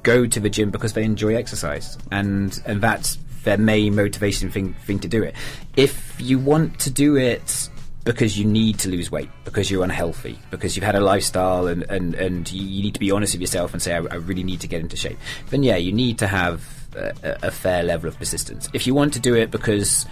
go 0.07 0.25
to 0.25 0.39
the 0.39 0.49
gym 0.49 0.71
because 0.71 0.93
they 0.93 1.03
enjoy 1.03 1.35
exercise, 1.35 1.99
and 2.13 2.63
and 2.65 2.81
that's 2.81 3.19
their 3.43 3.59
main 3.59 3.95
motivation 3.95 4.51
thing 4.51 4.73
thing 4.87 5.01
to 5.01 5.09
do 5.09 5.23
it. 5.23 5.35
If 5.77 6.15
you 6.19 6.39
want 6.39 6.79
to 6.81 6.91
do 6.91 7.17
it 7.17 7.69
because 8.05 8.39
you 8.39 8.45
need 8.45 8.79
to 8.79 8.89
lose 8.89 9.11
weight, 9.11 9.29
because 9.45 9.69
you're 9.69 9.83
unhealthy, 9.83 10.39
because 10.53 10.77
you've 10.77 10.85
had 10.85 10.95
a 10.95 11.01
lifestyle 11.01 11.67
and, 11.67 11.83
and, 11.91 12.15
and 12.15 12.53
you, 12.53 12.81
need 12.85 12.95
to 12.95 13.01
be 13.01 13.11
honest 13.11 13.35
with 13.35 13.41
yourself 13.41 13.73
and 13.73 13.83
say, 13.83 13.95
I, 13.95 13.97
I 13.97 14.15
really 14.15 14.45
need 14.45 14.61
to 14.61 14.69
get 14.69 14.81
into 14.81 14.97
shape, 14.97 15.19
then 15.51 15.65
yeah, 15.65 15.75
you 15.75 15.93
need 15.93 16.17
to 16.21 16.29
have 16.29 16.63
a, 16.95 17.13
a 17.25 17.49
a 17.49 17.51
fair 17.51 17.83
level 17.83 18.09
of 18.09 18.17
persistence. 18.17 18.71
If 18.73 18.87
you 18.87 18.95
want 18.95 19.13
to 19.15 19.21
do 19.21 19.35
it 19.35 19.51
because 19.51 20.07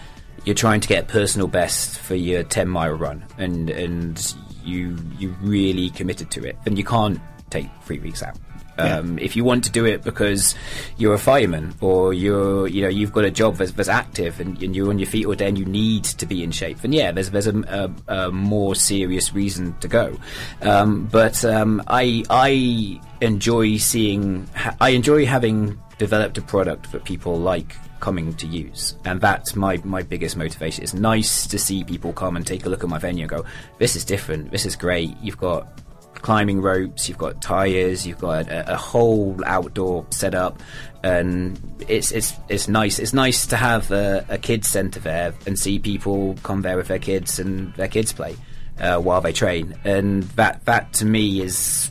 you're 0.44 0.56
trying 0.56 0.80
to 0.80 0.88
get 0.88 1.04
a 1.04 1.06
personal 1.06 1.46
best 1.46 2.00
for 2.00 2.16
your 2.16 2.42
10 2.42 2.68
mile 2.68 2.94
run 2.94 3.24
and, 3.38 3.70
and 3.70 4.34
you, 4.64 4.98
you 5.16 5.36
really 5.40 5.88
committed 5.90 6.32
to 6.32 6.44
it, 6.44 6.56
then 6.64 6.76
you 6.76 6.84
can't 6.84 7.20
take 7.50 7.68
three 7.84 8.00
weeks 8.00 8.24
out. 8.24 8.36
Yeah. 8.78 8.98
Um, 8.98 9.18
if 9.18 9.36
you 9.36 9.44
want 9.44 9.64
to 9.64 9.70
do 9.70 9.84
it 9.84 10.02
because 10.02 10.54
you're 10.96 11.14
a 11.14 11.18
fireman 11.18 11.74
or 11.80 12.12
you're, 12.12 12.66
you 12.66 12.82
know, 12.82 12.88
you've 12.88 13.12
got 13.12 13.24
a 13.24 13.30
job 13.30 13.56
that's, 13.56 13.72
that's 13.72 13.88
active 13.88 14.40
and, 14.40 14.60
and 14.62 14.74
you're 14.74 14.88
on 14.88 14.98
your 14.98 15.06
feet 15.06 15.26
all 15.26 15.34
day 15.34 15.48
and 15.48 15.58
you 15.58 15.64
need 15.64 16.04
to 16.04 16.26
be 16.26 16.42
in 16.42 16.50
shape, 16.50 16.78
then 16.80 16.92
yeah, 16.92 17.12
there's 17.12 17.30
there's 17.30 17.46
a, 17.46 17.92
a, 18.08 18.26
a 18.26 18.32
more 18.32 18.74
serious 18.74 19.32
reason 19.32 19.76
to 19.78 19.88
go. 19.88 20.16
Um, 20.62 21.06
but 21.06 21.44
um, 21.44 21.82
I 21.86 22.24
I 22.30 23.00
enjoy 23.20 23.76
seeing 23.76 24.48
I 24.80 24.90
enjoy 24.90 25.26
having 25.26 25.78
developed 25.98 26.38
a 26.38 26.42
product 26.42 26.92
that 26.92 27.04
people 27.04 27.38
like 27.38 27.76
coming 28.00 28.34
to 28.34 28.46
use 28.46 28.96
and 29.06 29.20
that's 29.20 29.56
my 29.56 29.80
my 29.84 30.02
biggest 30.02 30.36
motivation 30.36 30.82
it's 30.82 30.92
nice 30.92 31.46
to 31.46 31.58
see 31.58 31.82
people 31.84 32.12
come 32.12 32.36
and 32.36 32.46
take 32.46 32.66
a 32.66 32.68
look 32.68 32.84
at 32.84 32.90
my 32.90 32.98
venue 32.98 33.22
and 33.22 33.30
go 33.30 33.44
this 33.78 33.96
is 33.96 34.04
different 34.04 34.50
this 34.50 34.66
is 34.66 34.76
great 34.76 35.16
you've 35.22 35.38
got 35.38 35.80
climbing 36.22 36.60
ropes, 36.60 37.08
you've 37.08 37.18
got 37.18 37.42
tires, 37.42 38.06
you've 38.06 38.18
got 38.18 38.48
a, 38.48 38.74
a 38.74 38.76
whole 38.76 39.38
outdoor 39.44 40.06
setup, 40.10 40.60
and 41.02 41.60
it's 41.88 42.12
it's 42.12 42.34
it's 42.48 42.68
nice. 42.68 42.98
It's 42.98 43.12
nice 43.12 43.46
to 43.48 43.56
have 43.56 43.90
a, 43.90 44.24
a 44.28 44.38
kids 44.38 44.68
centre 44.68 45.00
there 45.00 45.34
and 45.46 45.58
see 45.58 45.78
people 45.78 46.36
come 46.42 46.62
there 46.62 46.76
with 46.76 46.88
their 46.88 46.98
kids 46.98 47.38
and 47.38 47.74
their 47.74 47.88
kids 47.88 48.12
play 48.12 48.36
uh, 48.78 48.98
while 48.98 49.20
they 49.20 49.32
train, 49.32 49.78
and 49.84 50.24
that 50.34 50.64
that 50.64 50.92
to 50.94 51.04
me 51.04 51.40
is 51.40 51.90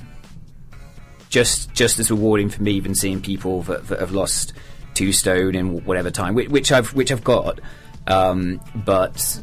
just 1.29 1.73
just 1.73 1.99
as 1.99 2.11
rewarding 2.11 2.49
for 2.49 2.61
me 2.61 2.79
than 2.79 2.95
seeing 2.95 3.21
people 3.21 3.63
that, 3.63 3.87
that 3.87 3.99
have 3.99 4.11
lost 4.11 4.53
two 4.93 5.11
stone 5.11 5.55
in 5.55 5.83
whatever 5.85 6.11
time, 6.11 6.35
which, 6.35 6.49
which 6.49 6.71
I've 6.71 6.93
which 6.93 7.11
I've 7.11 7.23
got. 7.23 7.59
Um, 8.07 8.61
but 8.75 9.41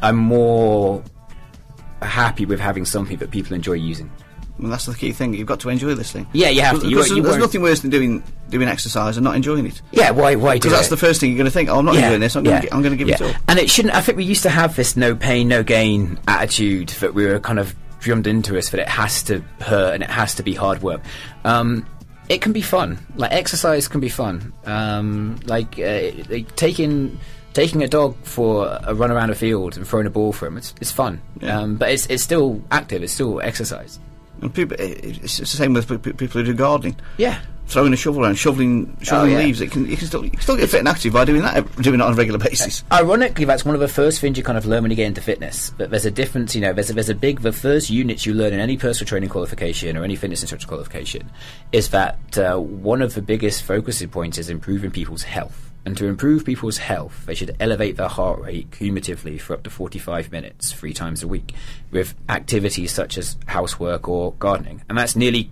I'm 0.00 0.16
more 0.16 1.02
happy 2.04 2.46
with 2.46 2.60
having 2.60 2.84
something 2.84 3.16
that 3.18 3.30
people 3.30 3.54
enjoy 3.54 3.74
using. 3.74 4.10
Well, 4.58 4.70
that's 4.70 4.86
the 4.86 4.94
key 4.94 5.12
thing. 5.12 5.34
You've 5.34 5.46
got 5.46 5.60
to 5.60 5.70
enjoy 5.70 5.94
this 5.94 6.12
thing. 6.12 6.26
Yeah, 6.32 6.50
you 6.50 6.60
have 6.60 6.80
to. 6.80 6.88
You 6.88 6.96
Because 6.96 7.10
you 7.10 7.22
there's 7.22 7.38
nothing 7.38 7.62
worse 7.62 7.80
than 7.80 7.90
doing 7.90 8.22
doing 8.50 8.68
exercise 8.68 9.16
and 9.16 9.24
not 9.24 9.34
enjoying 9.34 9.66
it. 9.66 9.80
Yeah, 9.90 10.10
why 10.10 10.36
why 10.36 10.54
Because 10.54 10.72
that's 10.72 10.86
it? 10.86 10.90
the 10.90 10.96
first 10.98 11.20
thing 11.20 11.30
you're 11.30 11.38
going 11.38 11.46
to 11.46 11.50
think. 11.50 11.68
Oh, 11.68 11.78
I'm 11.78 11.84
not 11.84 11.96
enjoying 11.96 12.20
this. 12.20 12.36
I'm 12.36 12.44
going 12.44 12.62
to 12.62 12.74
I'm 12.74 12.82
going 12.82 12.96
to 12.96 13.02
give 13.02 13.08
it 13.08 13.20
yeah. 13.20 13.26
all. 13.26 13.34
And 13.48 13.58
it 13.58 13.70
shouldn't. 13.70 13.94
I 13.94 14.00
think 14.00 14.18
we 14.18 14.24
used 14.24 14.42
to 14.42 14.50
have 14.50 14.76
this 14.76 14.96
no 14.96 15.16
pain, 15.16 15.48
no 15.48 15.62
gain 15.62 16.18
attitude 16.28 16.90
that 17.00 17.14
we 17.14 17.26
were 17.26 17.40
kind 17.40 17.58
of 17.58 17.74
drummed 18.00 18.26
into 18.26 18.58
us 18.58 18.70
that 18.70 18.80
it 18.80 18.88
has 18.88 19.22
to 19.24 19.40
hurt 19.60 19.94
and 19.94 20.02
it 20.02 20.10
has 20.10 20.34
to 20.34 20.42
be 20.42 20.54
hard 20.54 20.82
work. 20.82 21.00
Um, 21.44 21.86
it 22.28 22.40
can 22.42 22.52
be 22.52 22.62
fun. 22.62 22.98
Like 23.16 23.32
exercise 23.32 23.88
can 23.88 24.00
be 24.00 24.08
fun. 24.08 24.52
Um, 24.64 25.40
like, 25.44 25.78
uh, 25.78 26.10
like 26.28 26.54
taking 26.56 27.18
taking 27.52 27.82
a 27.82 27.88
dog 27.88 28.16
for 28.24 28.66
a 28.84 28.94
run 28.94 29.10
around 29.10 29.30
a 29.30 29.34
field 29.34 29.76
and 29.76 29.86
throwing 29.86 30.06
a 30.06 30.10
ball 30.10 30.32
for 30.32 30.46
him. 30.46 30.56
It's 30.56 30.74
it's 30.80 30.90
fun. 30.92 31.20
Yeah. 31.40 31.58
Um, 31.60 31.76
but 31.76 31.90
it's 31.90 32.06
it's 32.06 32.22
still 32.22 32.62
active. 32.70 33.02
It's 33.02 33.12
still 33.12 33.40
exercise. 33.40 33.98
And 34.40 34.52
people, 34.52 34.76
it- 34.80 35.22
it's 35.22 35.38
the 35.38 35.46
same 35.46 35.72
with 35.72 35.86
pe- 35.88 35.98
pe- 35.98 36.12
people 36.12 36.40
who 36.40 36.44
do 36.44 36.54
gardening. 36.54 36.96
Yeah. 37.16 37.40
Throwing 37.68 37.92
a 37.92 37.96
shovel 37.96 38.24
around, 38.24 38.34
shoveling, 38.34 38.96
shoveling 39.02 39.34
Oh, 39.34 39.38
yeah. 39.38 39.44
leaves. 39.46 39.60
It 39.60 39.70
can 39.70 39.86
you 39.88 39.96
can 39.96 40.08
still 40.08 40.24
you 40.24 40.30
can 40.30 40.40
still 40.40 40.56
get 40.56 40.68
fit 40.68 40.80
and 40.80 40.88
active 40.88 41.12
by 41.12 41.24
doing 41.24 41.42
that, 41.42 41.64
doing 41.80 42.00
it 42.00 42.02
on 42.02 42.12
a 42.12 42.16
regular 42.16 42.38
basis. 42.40 42.82
Ironically, 42.92 43.44
that's 43.44 43.64
one 43.64 43.74
of 43.76 43.80
the 43.80 43.86
first 43.88 44.20
things 44.20 44.36
you 44.36 44.42
kind 44.42 44.58
of 44.58 44.66
learn 44.66 44.82
when 44.82 44.90
you 44.90 44.96
get 44.96 45.06
into 45.06 45.20
fitness. 45.20 45.70
But 45.78 45.90
there's 45.90 46.04
a 46.04 46.10
difference, 46.10 46.56
you 46.56 46.60
know. 46.60 46.72
There's 46.72 46.90
a, 46.90 46.92
there's 46.94 47.08
a 47.08 47.14
big 47.14 47.40
the 47.42 47.52
first 47.52 47.88
units 47.88 48.26
you 48.26 48.34
learn 48.34 48.52
in 48.52 48.58
any 48.58 48.76
personal 48.76 49.08
training 49.08 49.28
qualification 49.30 49.96
or 49.96 50.02
any 50.02 50.16
fitness 50.16 50.42
instructor 50.42 50.66
qualification 50.66 51.30
is 51.70 51.90
that 51.90 52.18
uh, 52.36 52.56
one 52.58 53.00
of 53.00 53.14
the 53.14 53.22
biggest 53.22 53.62
focusing 53.62 54.08
points 54.08 54.38
is 54.38 54.50
improving 54.50 54.90
people's 54.90 55.22
health. 55.22 55.70
And 55.84 55.96
to 55.96 56.06
improve 56.06 56.44
people's 56.44 56.78
health, 56.78 57.26
they 57.26 57.34
should 57.34 57.56
elevate 57.58 57.96
their 57.96 58.08
heart 58.08 58.40
rate 58.40 58.70
cumulatively 58.70 59.38
for 59.38 59.54
up 59.54 59.64
to 59.64 59.70
45 59.70 60.30
minutes, 60.30 60.72
three 60.72 60.92
times 60.92 61.22
a 61.22 61.28
week, 61.28 61.54
with 61.90 62.14
activities 62.28 62.92
such 62.92 63.18
as 63.18 63.36
housework 63.46 64.08
or 64.08 64.32
gardening. 64.34 64.82
And 64.88 64.96
that's 64.96 65.16
nearly 65.16 65.50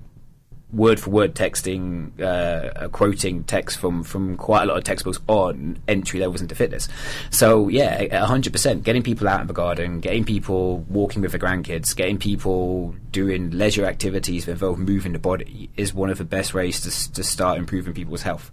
word 0.72 1.00
for 1.00 1.10
word 1.10 1.34
texting, 1.34 2.20
uh, 2.20 2.88
quoting 2.88 3.44
text 3.44 3.78
from, 3.78 4.04
from 4.04 4.36
quite 4.36 4.62
a 4.62 4.66
lot 4.66 4.78
of 4.78 4.84
textbooks 4.84 5.18
on 5.28 5.78
entry 5.88 6.20
levels 6.20 6.40
into 6.40 6.54
fitness. 6.54 6.88
So 7.30 7.68
yeah, 7.68 8.24
hundred 8.24 8.52
percent, 8.52 8.84
getting 8.84 9.02
people 9.02 9.28
out 9.28 9.40
in 9.40 9.46
the 9.46 9.52
garden, 9.52 10.00
getting 10.00 10.24
people 10.24 10.78
walking 10.88 11.22
with 11.22 11.32
their 11.32 11.40
grandkids, 11.40 11.94
getting 11.94 12.18
people 12.18 12.94
doing 13.10 13.50
leisure 13.50 13.84
activities 13.84 14.44
that 14.44 14.52
involve 14.52 14.78
moving 14.78 15.12
the 15.12 15.18
body 15.18 15.70
is 15.76 15.92
one 15.92 16.10
of 16.10 16.18
the 16.18 16.24
best 16.24 16.54
ways 16.54 16.80
to, 16.82 17.12
to 17.14 17.24
start 17.24 17.58
improving 17.58 17.94
people's 17.94 18.22
health. 18.22 18.50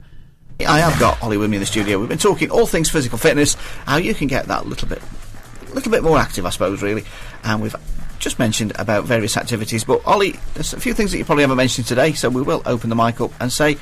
I 0.65 0.79
have 0.79 0.99
got 0.99 1.21
Ollie 1.21 1.37
with 1.37 1.49
me 1.49 1.57
in 1.57 1.61
the 1.61 1.67
studio. 1.67 1.99
We've 1.99 2.09
been 2.09 2.17
talking 2.17 2.49
all 2.49 2.65
things 2.65 2.89
physical 2.89 3.17
fitness, 3.17 3.53
how 3.85 3.97
you 3.97 4.15
can 4.15 4.27
get 4.27 4.47
that 4.47 4.65
little 4.65 4.87
bit, 4.87 5.01
little 5.73 5.91
bit 5.91 6.03
more 6.03 6.17
active, 6.17 6.45
I 6.45 6.49
suppose, 6.49 6.81
really. 6.81 7.03
And 7.43 7.61
we've 7.61 7.75
just 8.17 8.39
mentioned 8.39 8.73
about 8.79 9.05
various 9.05 9.37
activities. 9.37 9.83
But 9.83 10.01
Ollie, 10.05 10.35
there's 10.55 10.73
a 10.73 10.79
few 10.79 10.93
things 10.93 11.11
that 11.11 11.19
you 11.19 11.25
probably 11.25 11.43
haven't 11.43 11.57
mentioned 11.57 11.85
today, 11.85 12.13
so 12.13 12.29
we 12.29 12.41
will 12.41 12.63
open 12.65 12.89
the 12.89 12.95
mic 12.95 13.21
up 13.21 13.31
and 13.39 13.51
say 13.53 13.77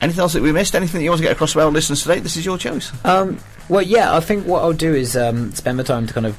anything 0.00 0.20
else 0.20 0.32
that 0.32 0.42
we 0.42 0.50
missed, 0.50 0.74
anything 0.74 0.98
that 0.98 1.04
you 1.04 1.10
want 1.10 1.20
to 1.20 1.26
get 1.26 1.32
across 1.32 1.52
to 1.52 1.60
our 1.60 1.70
listeners 1.70 2.02
today. 2.02 2.18
This 2.18 2.36
is 2.36 2.44
your 2.44 2.58
choice. 2.58 2.92
Um, 3.04 3.38
well, 3.68 3.82
yeah, 3.82 4.14
I 4.14 4.20
think 4.20 4.44
what 4.46 4.62
I'll 4.62 4.72
do 4.72 4.92
is 4.92 5.16
um, 5.16 5.52
spend 5.52 5.78
the 5.78 5.84
time 5.84 6.08
to 6.08 6.12
kind 6.12 6.26
of 6.26 6.36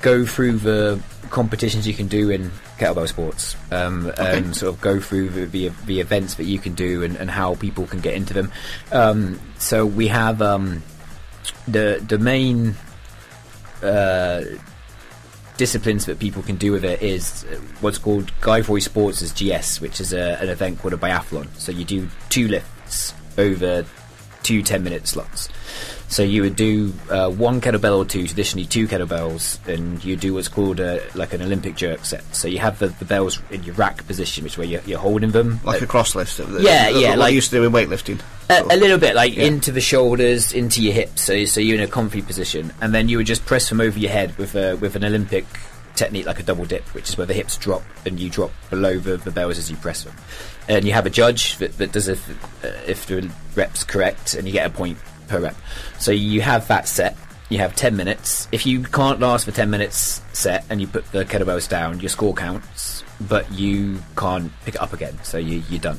go 0.00 0.24
through 0.24 0.58
the 0.58 1.02
competitions 1.30 1.86
you 1.86 1.94
can 1.94 2.08
do 2.08 2.30
in 2.30 2.50
kettlebell 2.78 3.08
sports 3.08 3.56
um, 3.70 4.12
and 4.18 4.54
sort 4.54 4.74
of 4.74 4.80
go 4.80 5.00
through 5.00 5.30
the, 5.30 5.44
the, 5.46 5.68
the 5.86 6.00
events 6.00 6.34
that 6.34 6.44
you 6.44 6.58
can 6.58 6.74
do 6.74 7.02
and, 7.02 7.16
and 7.16 7.30
how 7.30 7.54
people 7.54 7.86
can 7.86 8.00
get 8.00 8.14
into 8.14 8.34
them. 8.34 8.52
Um, 8.92 9.40
so 9.58 9.86
we 9.86 10.08
have 10.08 10.42
um, 10.42 10.82
the 11.66 12.04
the 12.06 12.18
main 12.18 12.74
uh, 13.82 14.42
disciplines 15.56 16.06
that 16.06 16.18
people 16.18 16.42
can 16.42 16.56
do 16.56 16.72
with 16.72 16.84
it 16.84 17.02
is 17.02 17.42
what's 17.80 17.98
called 17.98 18.32
Girevoy 18.40 18.82
Sports 18.82 19.22
as 19.22 19.32
GS, 19.32 19.80
which 19.80 20.00
is 20.00 20.12
a, 20.12 20.40
an 20.40 20.48
event 20.48 20.78
called 20.78 20.94
a 20.94 20.96
biathlon. 20.96 21.48
So 21.56 21.70
you 21.70 21.84
do 21.84 22.08
two 22.28 22.48
lifts 22.48 23.14
over 23.36 23.84
two 24.42 24.62
10 24.62 24.82
minute 24.82 25.06
slots. 25.06 25.48
So 26.10 26.24
you 26.24 26.42
would 26.42 26.56
do 26.56 26.92
uh, 27.08 27.30
one 27.30 27.60
kettlebell 27.60 27.96
or 27.96 28.04
two, 28.04 28.26
traditionally 28.26 28.66
two 28.66 28.88
kettlebells, 28.88 29.64
and 29.68 30.04
you 30.04 30.16
do 30.16 30.34
what's 30.34 30.48
called 30.48 30.80
a, 30.80 31.00
like 31.14 31.32
an 31.32 31.40
Olympic 31.40 31.76
jerk 31.76 32.04
set. 32.04 32.24
So 32.34 32.48
you 32.48 32.58
have 32.58 32.80
the, 32.80 32.88
the 32.88 33.04
bells 33.04 33.40
in 33.52 33.62
your 33.62 33.76
rack 33.76 34.04
position, 34.08 34.42
which 34.42 34.54
is 34.54 34.58
where 34.58 34.66
you're, 34.66 34.80
you're 34.86 34.98
holding 34.98 35.30
them. 35.30 35.60
Like 35.62 35.80
Uh, 35.80 35.84
a 35.84 35.88
cross 35.88 36.16
lift. 36.16 36.36
the- 36.36 36.44
the- 36.46 36.62
Yeah, 36.64 36.90
the- 36.90 36.98
yeah, 36.98 37.08
What 37.10 37.18
like- 37.20 37.30
you 37.30 37.36
used 37.36 37.50
to 37.50 37.56
do 37.58 37.64
in 37.64 37.70
weightlifting. 37.72 38.20
a, 38.48 38.60
a 38.74 38.76
little 38.76 38.98
bit 38.98 39.14
like 39.14 39.36
Yeah. 39.36 39.44
into 39.44 39.70
the 39.70 39.80
shoulders, 39.80 40.52
into 40.52 40.82
your 40.82 40.92
hips, 40.94 41.22
so 41.22 41.44
so 41.44 41.60
you're 41.60 41.78
in 41.78 41.84
a 41.84 41.86
comfy 41.86 42.22
position, 42.22 42.72
and 42.82 42.92
then 42.92 43.08
you 43.08 43.16
would 43.18 43.26
just 43.28 43.46
press 43.46 43.68
them 43.68 43.80
over 43.80 43.96
your 43.96 44.10
head 44.10 44.36
with 44.36 44.56
a, 44.56 44.74
with 44.78 44.96
an 44.96 45.04
Olympic 45.04 45.46
technique 45.94 46.26
like 46.26 46.40
a 46.40 46.42
double 46.42 46.64
dip, 46.64 46.82
which 46.94 47.08
is 47.10 47.16
where 47.18 47.26
the 47.26 47.34
hips 47.34 47.56
drop 47.56 47.82
and 48.04 48.18
you 48.18 48.30
drop 48.30 48.50
below 48.70 48.98
the, 48.98 49.16
the 49.18 49.30
bells 49.30 49.58
as 49.58 49.70
you 49.70 49.76
press 49.76 50.02
them, 50.02 50.14
and 50.68 50.84
you 50.84 50.92
have 50.92 51.06
a 51.06 51.10
judge 51.10 51.56
that, 51.58 51.78
that 51.78 51.92
does 51.92 52.08
if 52.08 52.28
uh, 52.64 52.68
if 52.88 53.06
the 53.06 53.30
reps 53.54 53.84
correct, 53.84 54.34
and 54.34 54.48
you 54.48 54.52
get 54.52 54.66
a 54.66 54.70
point 54.70 54.98
per 55.30 55.40
rep. 55.40 55.56
So 55.98 56.10
you 56.10 56.42
have 56.42 56.68
that 56.68 56.88
set. 56.88 57.16
You 57.48 57.58
have 57.58 57.74
10 57.74 57.96
minutes. 57.96 58.46
If 58.52 58.66
you 58.66 58.82
can't 58.82 59.18
last 59.18 59.44
for 59.44 59.50
10 59.50 59.70
minutes 59.70 60.20
set 60.32 60.64
and 60.70 60.80
you 60.80 60.86
put 60.86 61.10
the 61.10 61.24
kettlebells 61.24 61.68
down, 61.68 61.98
your 62.00 62.08
score 62.08 62.34
counts, 62.34 63.02
but 63.20 63.50
you 63.52 64.00
can't 64.16 64.52
pick 64.64 64.76
it 64.76 64.80
up 64.80 64.92
again, 64.92 65.18
so 65.24 65.36
you, 65.36 65.62
you're 65.68 65.80
done. 65.80 65.98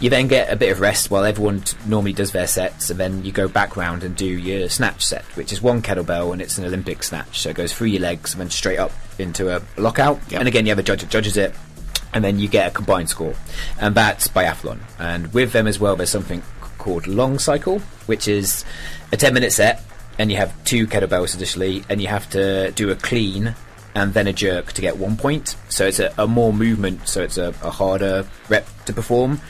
You 0.00 0.10
then 0.10 0.26
get 0.26 0.52
a 0.52 0.56
bit 0.56 0.72
of 0.72 0.80
rest 0.80 1.10
while 1.10 1.24
everyone 1.24 1.60
t- 1.60 1.76
normally 1.86 2.12
does 2.12 2.32
their 2.32 2.48
sets, 2.48 2.90
and 2.90 2.98
then 2.98 3.24
you 3.24 3.30
go 3.30 3.46
back 3.46 3.76
round 3.76 4.02
and 4.02 4.16
do 4.16 4.26
your 4.26 4.68
snatch 4.68 5.04
set, 5.04 5.24
which 5.36 5.52
is 5.52 5.62
one 5.62 5.80
kettlebell 5.80 6.32
and 6.32 6.42
it's 6.42 6.58
an 6.58 6.64
Olympic 6.64 7.02
snatch. 7.02 7.40
So 7.40 7.50
it 7.50 7.56
goes 7.56 7.72
through 7.72 7.88
your 7.88 8.02
legs 8.02 8.32
and 8.32 8.40
then 8.40 8.50
straight 8.50 8.78
up 8.78 8.92
into 9.18 9.54
a 9.56 9.62
lockout. 9.76 10.20
Yep. 10.30 10.40
And 10.40 10.48
again, 10.48 10.66
you 10.66 10.70
have 10.70 10.78
a 10.78 10.82
judge 10.82 11.02
that 11.02 11.10
judges 11.10 11.36
it, 11.36 11.54
and 12.12 12.24
then 12.24 12.38
you 12.40 12.48
get 12.48 12.68
a 12.68 12.70
combined 12.72 13.08
score. 13.08 13.34
And 13.80 13.94
that's 13.94 14.26
biathlon. 14.28 14.80
And 14.98 15.32
with 15.32 15.52
them 15.52 15.66
as 15.66 15.78
well, 15.78 15.96
there's 15.96 16.10
something 16.10 16.42
called 16.80 17.06
long 17.06 17.38
cycle, 17.38 17.78
which 18.06 18.26
is 18.26 18.64
a 19.12 19.16
10 19.16 19.32
minute 19.32 19.52
set, 19.52 19.84
and 20.18 20.30
you 20.30 20.36
have 20.36 20.52
two 20.64 20.88
kettlebells 20.88 21.36
additionally, 21.36 21.84
and 21.88 22.00
you 22.00 22.08
have 22.08 22.28
to 22.30 22.72
do 22.72 22.90
a 22.90 22.96
clean 22.96 23.54
and 23.94 24.14
then 24.14 24.26
a 24.26 24.32
jerk 24.32 24.72
to 24.72 24.80
get 24.80 24.96
one 24.96 25.16
point. 25.16 25.56
So 25.68 25.86
it's 25.86 25.98
a, 25.98 26.12
a 26.16 26.26
more 26.26 26.52
movement, 26.52 27.08
so 27.08 27.22
it's 27.22 27.38
a, 27.38 27.48
a 27.62 27.70
harder 27.70 28.26
rep 28.48 28.66
to 28.86 28.92
perform. 28.92 29.40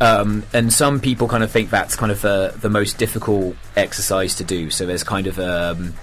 Um, 0.00 0.44
and 0.52 0.72
some 0.72 1.00
people 1.00 1.28
kind 1.28 1.42
of 1.42 1.50
think 1.50 1.70
that's 1.70 1.96
kind 1.96 2.12
of 2.12 2.20
the, 2.22 2.54
the 2.60 2.68
most 2.68 2.98
difficult 2.98 3.56
exercise 3.76 4.36
to 4.36 4.44
do. 4.44 4.70
So 4.70 4.86
there's 4.86 5.04
kind 5.04 5.26
of 5.26 5.38
um, 5.38 5.94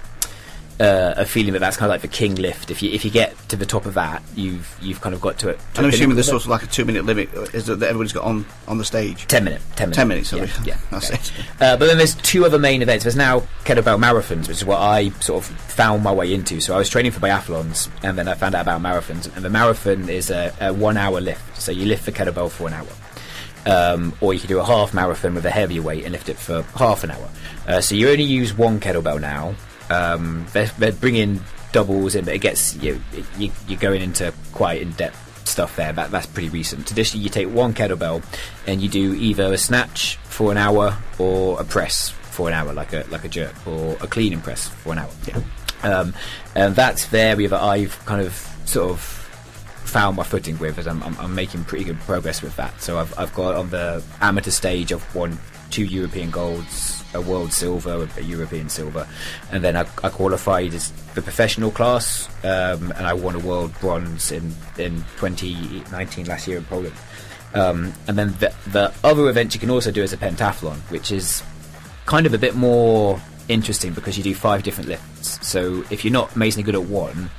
uh, 0.78 1.14
a 1.16 1.24
feeling 1.24 1.52
that 1.54 1.60
that's 1.60 1.76
kind 1.76 1.88
of 1.90 1.94
like 1.94 2.02
the 2.02 2.08
king 2.08 2.34
lift. 2.34 2.70
If 2.70 2.82
you 2.82 2.90
if 2.90 3.04
you 3.04 3.10
get 3.10 3.34
to 3.48 3.56
the 3.56 3.64
top 3.66 3.86
of 3.86 3.94
that, 3.94 4.22
you've 4.34 4.76
you've 4.82 5.00
kind 5.00 5.14
of 5.14 5.20
got 5.20 5.38
to 5.38 5.48
it. 5.48 5.58
to 5.58 5.78
And 5.78 5.86
I'm 5.86 5.92
assuming 5.92 6.16
there's 6.16 6.28
sort 6.28 6.42
of 6.42 6.48
like 6.48 6.62
a 6.62 6.66
two 6.66 6.84
minute 6.84 7.04
limit 7.06 7.30
uh, 7.34 7.42
is 7.54 7.66
that 7.66 7.76
that 7.80 7.88
everybody's 7.88 8.12
got 8.12 8.24
on, 8.24 8.44
on 8.68 8.78
the 8.78 8.84
stage. 8.84 9.26
Ten 9.26 9.44
minute, 9.44 9.62
ten 9.74 9.88
minutes, 9.90 9.96
Ten 9.96 10.08
minutes, 10.08 10.32
Yeah, 10.32 10.46
sorry. 10.46 10.66
yeah. 10.66 10.78
That's 10.90 11.10
okay. 11.10 11.18
it. 11.18 11.32
Uh, 11.62 11.76
but 11.78 11.86
then 11.86 11.96
there's 11.96 12.14
two 12.16 12.44
other 12.44 12.58
main 12.58 12.82
events. 12.82 13.04
There's 13.04 13.16
now 13.16 13.40
kettlebell 13.64 13.98
marathons, 13.98 14.48
which 14.48 14.58
is 14.58 14.64
what 14.64 14.80
I 14.80 15.08
sort 15.20 15.42
of 15.48 15.56
found 15.56 16.02
my 16.02 16.12
way 16.12 16.34
into. 16.34 16.60
So 16.60 16.74
I 16.74 16.78
was 16.78 16.88
training 16.90 17.12
for 17.12 17.20
biathlons, 17.20 17.88
and 18.02 18.18
then 18.18 18.28
I 18.28 18.34
found 18.34 18.54
out 18.54 18.62
about 18.62 18.82
marathons. 18.82 19.34
And 19.34 19.44
the 19.44 19.50
marathon 19.50 20.08
is 20.10 20.30
a, 20.30 20.52
a 20.60 20.72
one-hour 20.74 21.20
lift. 21.20 21.60
So 21.60 21.72
you 21.72 21.86
lift 21.86 22.04
the 22.06 22.12
kettlebell 22.12 22.50
for 22.50 22.68
an 22.68 22.74
hour. 22.74 22.86
Um, 23.64 24.14
or 24.20 24.32
you 24.32 24.38
can 24.38 24.48
do 24.48 24.60
a 24.60 24.64
half 24.64 24.94
marathon 24.94 25.34
with 25.34 25.44
a 25.44 25.50
heavier 25.50 25.82
weight 25.82 26.04
and 26.04 26.12
lift 26.12 26.28
it 26.28 26.36
for 26.38 26.62
half 26.76 27.02
an 27.02 27.10
hour. 27.10 27.28
Uh, 27.66 27.80
so 27.80 27.96
you 27.96 28.08
only 28.08 28.22
use 28.22 28.54
one 28.54 28.78
kettlebell 28.78 29.20
now. 29.20 29.54
Um, 29.90 30.46
they're, 30.52 30.70
they're 30.78 30.92
bringing 30.92 31.40
doubles 31.72 32.14
in, 32.14 32.24
but 32.24 32.34
it 32.34 32.40
gets 32.40 32.74
you, 32.76 33.00
you 33.38 33.50
you're 33.68 33.78
going 33.78 34.02
into 34.02 34.32
quite 34.52 34.82
in 34.82 34.92
depth 34.92 35.48
stuff 35.48 35.76
there. 35.76 35.92
That 35.92 36.10
that's 36.10 36.26
pretty 36.26 36.48
recent. 36.48 36.86
Traditionally, 36.86 37.24
you 37.24 37.30
take 37.30 37.48
one 37.48 37.74
kettlebell 37.74 38.24
and 38.66 38.82
you 38.82 38.88
do 38.88 39.14
either 39.14 39.52
a 39.52 39.58
snatch 39.58 40.16
for 40.24 40.50
an 40.50 40.58
hour 40.58 40.96
or 41.18 41.60
a 41.60 41.64
press 41.64 42.10
for 42.10 42.48
an 42.48 42.54
hour, 42.54 42.72
like 42.72 42.92
a 42.92 43.04
like 43.10 43.24
a 43.24 43.28
jerk, 43.28 43.54
or 43.66 43.92
a 44.00 44.06
clean 44.06 44.32
and 44.32 44.42
press 44.42 44.68
for 44.68 44.92
an 44.92 44.98
hour. 44.98 45.10
Yeah. 45.26 45.40
Um, 45.82 46.14
and 46.54 46.74
that's 46.74 47.06
the 47.06 47.20
area 47.20 47.48
that 47.48 47.62
I've 47.62 48.02
kind 48.06 48.20
of 48.20 48.32
sort 48.64 48.90
of 48.90 49.00
found 49.00 50.16
my 50.16 50.24
footing 50.24 50.58
with 50.58 50.78
as 50.78 50.86
I'm, 50.86 51.02
I'm, 51.02 51.16
I'm 51.18 51.34
making 51.34 51.64
pretty 51.64 51.84
good 51.84 52.00
progress 52.00 52.42
with 52.42 52.56
that. 52.56 52.80
So 52.80 52.98
I've, 52.98 53.16
I've 53.18 53.32
got 53.34 53.54
on 53.54 53.70
the 53.70 54.02
amateur 54.20 54.50
stage, 54.50 54.92
I've 54.92 55.14
won 55.14 55.38
two 55.70 55.84
European 55.84 56.30
golds, 56.30 57.04
a 57.16 57.20
world 57.20 57.52
silver, 57.52 58.08
a 58.16 58.22
European 58.22 58.68
silver, 58.68 59.06
and 59.50 59.64
then 59.64 59.76
I, 59.76 59.80
I 60.02 60.08
qualified 60.08 60.74
as 60.74 60.90
the 61.14 61.22
professional 61.22 61.70
class, 61.70 62.28
um, 62.44 62.92
and 62.92 63.06
I 63.06 63.14
won 63.14 63.34
a 63.34 63.40
world 63.40 63.72
bronze 63.80 64.30
in 64.30 64.54
in 64.78 65.04
2019 65.18 66.26
last 66.26 66.46
year 66.46 66.58
in 66.58 66.64
Poland. 66.64 66.94
Um, 67.54 67.94
and 68.06 68.18
then 68.18 68.34
the, 68.38 68.54
the 68.66 68.92
other 69.02 69.28
event 69.30 69.54
you 69.54 69.60
can 69.60 69.70
also 69.70 69.90
do 69.90 70.02
is 70.02 70.12
a 70.12 70.16
pentathlon, 70.16 70.76
which 70.90 71.10
is 71.10 71.42
kind 72.04 72.26
of 72.26 72.34
a 72.34 72.38
bit 72.38 72.54
more 72.54 73.20
interesting 73.48 73.92
because 73.92 74.18
you 74.18 74.24
do 74.24 74.34
five 74.34 74.62
different 74.62 74.88
lifts. 74.88 75.46
So 75.46 75.84
if 75.90 76.04
you're 76.04 76.12
not 76.12 76.34
amazingly 76.36 76.64
good 76.64 76.74
at 76.74 76.88
one, 76.88 77.30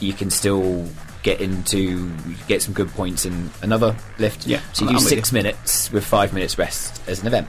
you 0.00 0.12
can 0.12 0.30
still 0.30 0.88
get 1.22 1.40
into 1.40 2.10
get 2.48 2.62
some 2.62 2.74
good 2.74 2.88
points 2.90 3.26
in 3.26 3.50
another 3.62 3.94
lift. 4.18 4.46
Yeah, 4.46 4.60
So 4.72 4.84
you 4.84 4.90
I'm 4.90 4.96
do 4.96 5.00
six 5.04 5.32
you. 5.32 5.36
minutes 5.36 5.90
with 5.92 6.04
five 6.04 6.32
minutes 6.32 6.58
rest 6.58 7.00
as 7.08 7.20
an 7.20 7.26
event. 7.26 7.48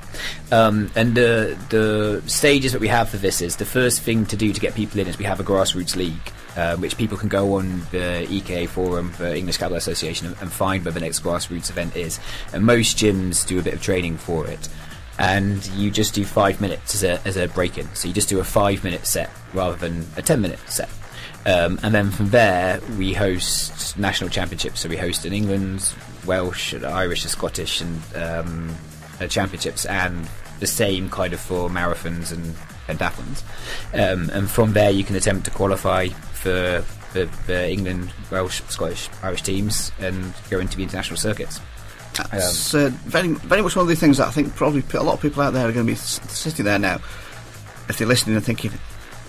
Um, 0.51 0.91
and 0.95 1.15
the 1.15 1.57
the 1.69 2.21
stages 2.27 2.71
that 2.73 2.81
we 2.81 2.87
have 2.87 3.09
for 3.09 3.17
this 3.17 3.41
is 3.41 3.55
the 3.55 3.65
first 3.65 4.01
thing 4.01 4.25
to 4.27 4.35
do 4.35 4.51
to 4.53 4.59
get 4.59 4.75
people 4.75 4.99
in 4.99 5.07
is 5.07 5.17
we 5.17 5.25
have 5.25 5.39
a 5.39 5.43
grassroots 5.43 5.95
league. 5.95 6.31
Uh, 6.57 6.75
which 6.75 6.97
people 6.97 7.17
can 7.17 7.29
go 7.29 7.53
on 7.53 7.79
the 7.91 8.29
EKA 8.29 8.65
forum, 8.67 9.13
the 9.19 9.37
English 9.37 9.57
Kettlebell 9.57 9.77
Association, 9.77 10.27
and, 10.27 10.35
and 10.41 10.51
find 10.51 10.83
where 10.83 10.91
the 10.91 10.99
next 10.99 11.21
grassroots 11.21 11.69
event 11.69 11.95
is. 11.95 12.19
And 12.51 12.65
most 12.65 12.97
gyms 12.97 13.47
do 13.47 13.57
a 13.57 13.61
bit 13.61 13.73
of 13.73 13.81
training 13.81 14.17
for 14.17 14.45
it 14.47 14.67
and 15.17 15.65
you 15.75 15.91
just 15.91 16.13
do 16.13 16.25
five 16.25 16.59
minutes 16.59 16.95
as 16.95 17.03
a, 17.03 17.27
as 17.27 17.37
a 17.37 17.47
break 17.49 17.77
in. 17.77 17.87
So 17.95 18.07
you 18.07 18.13
just 18.13 18.27
do 18.27 18.39
a 18.39 18.43
five 18.43 18.83
minute 18.83 19.05
set 19.05 19.29
rather 19.53 19.75
than 19.75 20.05
a 20.17 20.21
10 20.21 20.41
minute 20.41 20.59
set. 20.67 20.89
Um, 21.45 21.79
and 21.81 21.93
then 21.93 22.11
from 22.11 22.29
there, 22.29 22.79
we 22.97 23.13
host 23.13 23.97
national 23.97 24.29
championships. 24.29 24.81
So 24.81 24.89
we 24.89 24.97
host 24.97 25.25
in 25.25 25.33
England, 25.33 25.93
Welsh, 26.25 26.73
Irish, 26.73 27.23
and 27.23 27.31
Scottish, 27.31 27.81
and 27.81 28.01
um, 28.15 28.75
uh, 29.19 29.27
championships, 29.27 29.85
and 29.85 30.29
the 30.59 30.67
same 30.67 31.09
kind 31.09 31.33
of 31.33 31.39
for 31.39 31.69
marathons 31.69 32.31
and 32.31 32.55
pentathlons. 32.87 33.43
Um, 33.93 34.29
and 34.29 34.49
from 34.49 34.73
there, 34.73 34.91
you 34.91 35.03
can 35.03 35.15
attempt 35.15 35.45
to 35.45 35.51
qualify 35.51 36.07
for 36.07 36.83
the, 37.13 37.29
the 37.47 37.69
England, 37.69 38.13
Welsh, 38.29 38.61
Scottish, 38.69 39.09
Irish 39.23 39.41
teams 39.41 39.91
and 39.99 40.33
go 40.49 40.59
into 40.59 40.77
the 40.77 40.83
international 40.83 41.17
circuits. 41.17 41.59
It's 42.33 42.73
uh, 42.73 42.89
very, 43.05 43.29
very 43.29 43.61
much 43.61 43.75
one 43.75 43.83
of 43.83 43.89
the 43.89 43.95
things 43.95 44.17
that 44.17 44.27
I 44.27 44.31
think 44.31 44.55
probably 44.55 44.83
a 44.93 45.03
lot 45.03 45.13
of 45.13 45.21
people 45.21 45.41
out 45.41 45.53
there 45.53 45.67
are 45.67 45.71
going 45.71 45.85
to 45.85 45.91
be 45.91 45.97
sitting 45.97 46.65
there 46.65 46.77
now, 46.79 46.95
if 47.87 47.97
they're 47.97 48.07
listening 48.07 48.35
and 48.35 48.45
thinking, 48.45 48.71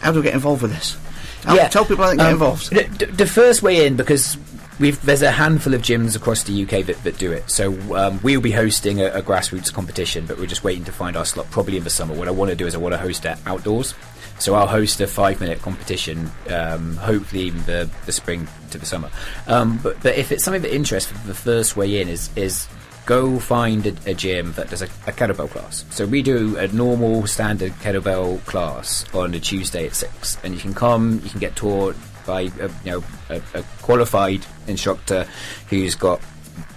"How 0.00 0.12
do 0.12 0.18
I 0.18 0.22
get 0.22 0.34
involved 0.34 0.62
with 0.62 0.72
this?" 0.72 0.96
How, 1.44 1.56
Tell 1.68 1.84
people 1.84 2.04
how 2.04 2.10
they 2.10 2.16
get 2.16 2.26
Um, 2.26 2.32
involved. 2.34 2.70
The, 2.70 2.84
the- 3.06 3.12
the 3.12 3.26
first 3.26 3.62
way 3.62 3.86
in, 3.86 3.96
because 3.96 4.36
we've 4.78 5.00
there's 5.04 5.22
a 5.22 5.30
handful 5.30 5.74
of 5.74 5.82
gyms 5.82 6.16
across 6.16 6.44
the 6.44 6.62
UK 6.62 6.86
that, 6.86 7.02
that 7.04 7.18
do 7.18 7.30
it. 7.32 7.50
So 7.50 7.72
um, 7.96 8.20
we'll 8.22 8.40
be 8.40 8.52
hosting 8.52 9.00
a, 9.00 9.06
a 9.06 9.22
grassroots 9.22 9.72
competition, 9.72 10.26
but 10.26 10.38
we're 10.38 10.46
just 10.46 10.64
waiting 10.64 10.84
to 10.84 10.92
find 10.92 11.16
our 11.16 11.24
slot. 11.24 11.50
Probably 11.50 11.76
in 11.76 11.84
the 11.84 11.90
summer. 11.90 12.14
What 12.14 12.28
I 12.28 12.30
want 12.30 12.50
to 12.50 12.56
do 12.56 12.66
is 12.66 12.74
I 12.74 12.78
want 12.78 12.92
to 12.94 12.98
host 12.98 13.24
it 13.24 13.36
outdoors. 13.46 13.94
So 14.38 14.54
I'll 14.54 14.66
host 14.66 15.00
a 15.00 15.06
five 15.06 15.40
minute 15.40 15.60
competition, 15.62 16.30
um, 16.50 16.96
hopefully 16.96 17.48
in 17.48 17.56
the, 17.64 17.88
the 18.06 18.12
spring 18.12 18.48
to 18.70 18.78
the 18.78 18.86
summer. 18.86 19.08
Um, 19.46 19.78
but 19.82 20.02
but 20.02 20.16
if 20.16 20.32
it's 20.32 20.42
something 20.42 20.62
that 20.62 20.74
interests, 20.74 21.12
the 21.26 21.34
first 21.34 21.76
way 21.76 22.00
in 22.00 22.08
is 22.08 22.28
is 22.34 22.66
go 23.06 23.38
find 23.38 23.86
a, 23.86 23.94
a 24.06 24.14
gym 24.14 24.52
that 24.52 24.70
does 24.70 24.82
a, 24.82 24.86
a 25.06 25.12
kettlebell 25.12 25.50
class. 25.50 25.84
So 25.90 26.06
we 26.06 26.22
do 26.22 26.56
a 26.56 26.68
normal 26.68 27.26
standard 27.26 27.72
kettlebell 27.74 28.44
class 28.44 29.04
on 29.14 29.34
a 29.34 29.40
Tuesday 29.40 29.86
at 29.86 29.94
six, 29.94 30.38
and 30.44 30.54
you 30.54 30.60
can 30.60 30.74
come, 30.74 31.20
you 31.24 31.30
can 31.30 31.40
get 31.40 31.56
taught 31.56 31.96
by 32.26 32.42
a, 32.42 32.68
you 32.84 32.90
know 32.92 33.04
a, 33.30 33.42
a 33.54 33.62
qualified 33.82 34.44
instructor 34.66 35.26
who's 35.68 35.94
got 35.94 36.20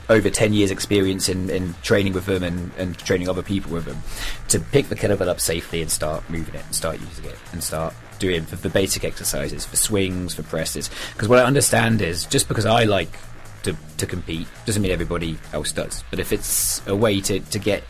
over 0.10 0.30
10 0.30 0.54
years 0.54 0.72
experience 0.72 1.30
in, 1.30 1.50
in 1.50 1.74
training 1.82 2.14
with 2.14 2.26
them 2.26 2.44
and, 2.44 2.72
and 2.78 2.98
training 3.00 3.28
other 3.28 3.42
people 3.42 3.72
with 3.72 3.86
them 3.86 3.98
to 4.48 4.60
pick 4.60 4.88
the 4.90 4.96
kettlebell 4.96 5.28
up 5.28 5.40
safely 5.40 5.82
and 5.82 5.90
start 5.90 6.28
moving 6.30 6.54
it 6.54 6.64
and 6.64 6.76
start 6.76 7.00
using 7.00 7.26
it 7.26 7.38
and 7.52 7.64
start 7.64 7.94
doing 8.20 8.46
the, 8.46 8.56
the 8.58 8.70
basic 8.70 9.04
exercises 9.04 9.66
for 9.66 9.76
swings 9.76 10.34
for 10.34 10.44
presses 10.44 10.90
because 11.14 11.28
what 11.28 11.40
i 11.40 11.44
understand 11.44 12.02
is 12.02 12.26
just 12.26 12.48
because 12.48 12.66
i 12.66 12.84
like 12.84 13.10
to, 13.66 13.76
to 13.98 14.06
compete 14.06 14.48
doesn't 14.66 14.82
mean 14.82 14.92
everybody 14.92 15.38
else 15.54 15.72
does. 15.72 16.04
But 16.10 16.20
if 16.20 16.32
it's 16.32 16.86
a 16.88 16.96
way 16.96 17.22
to, 17.22 17.40
to 17.40 17.60
get 17.60 17.84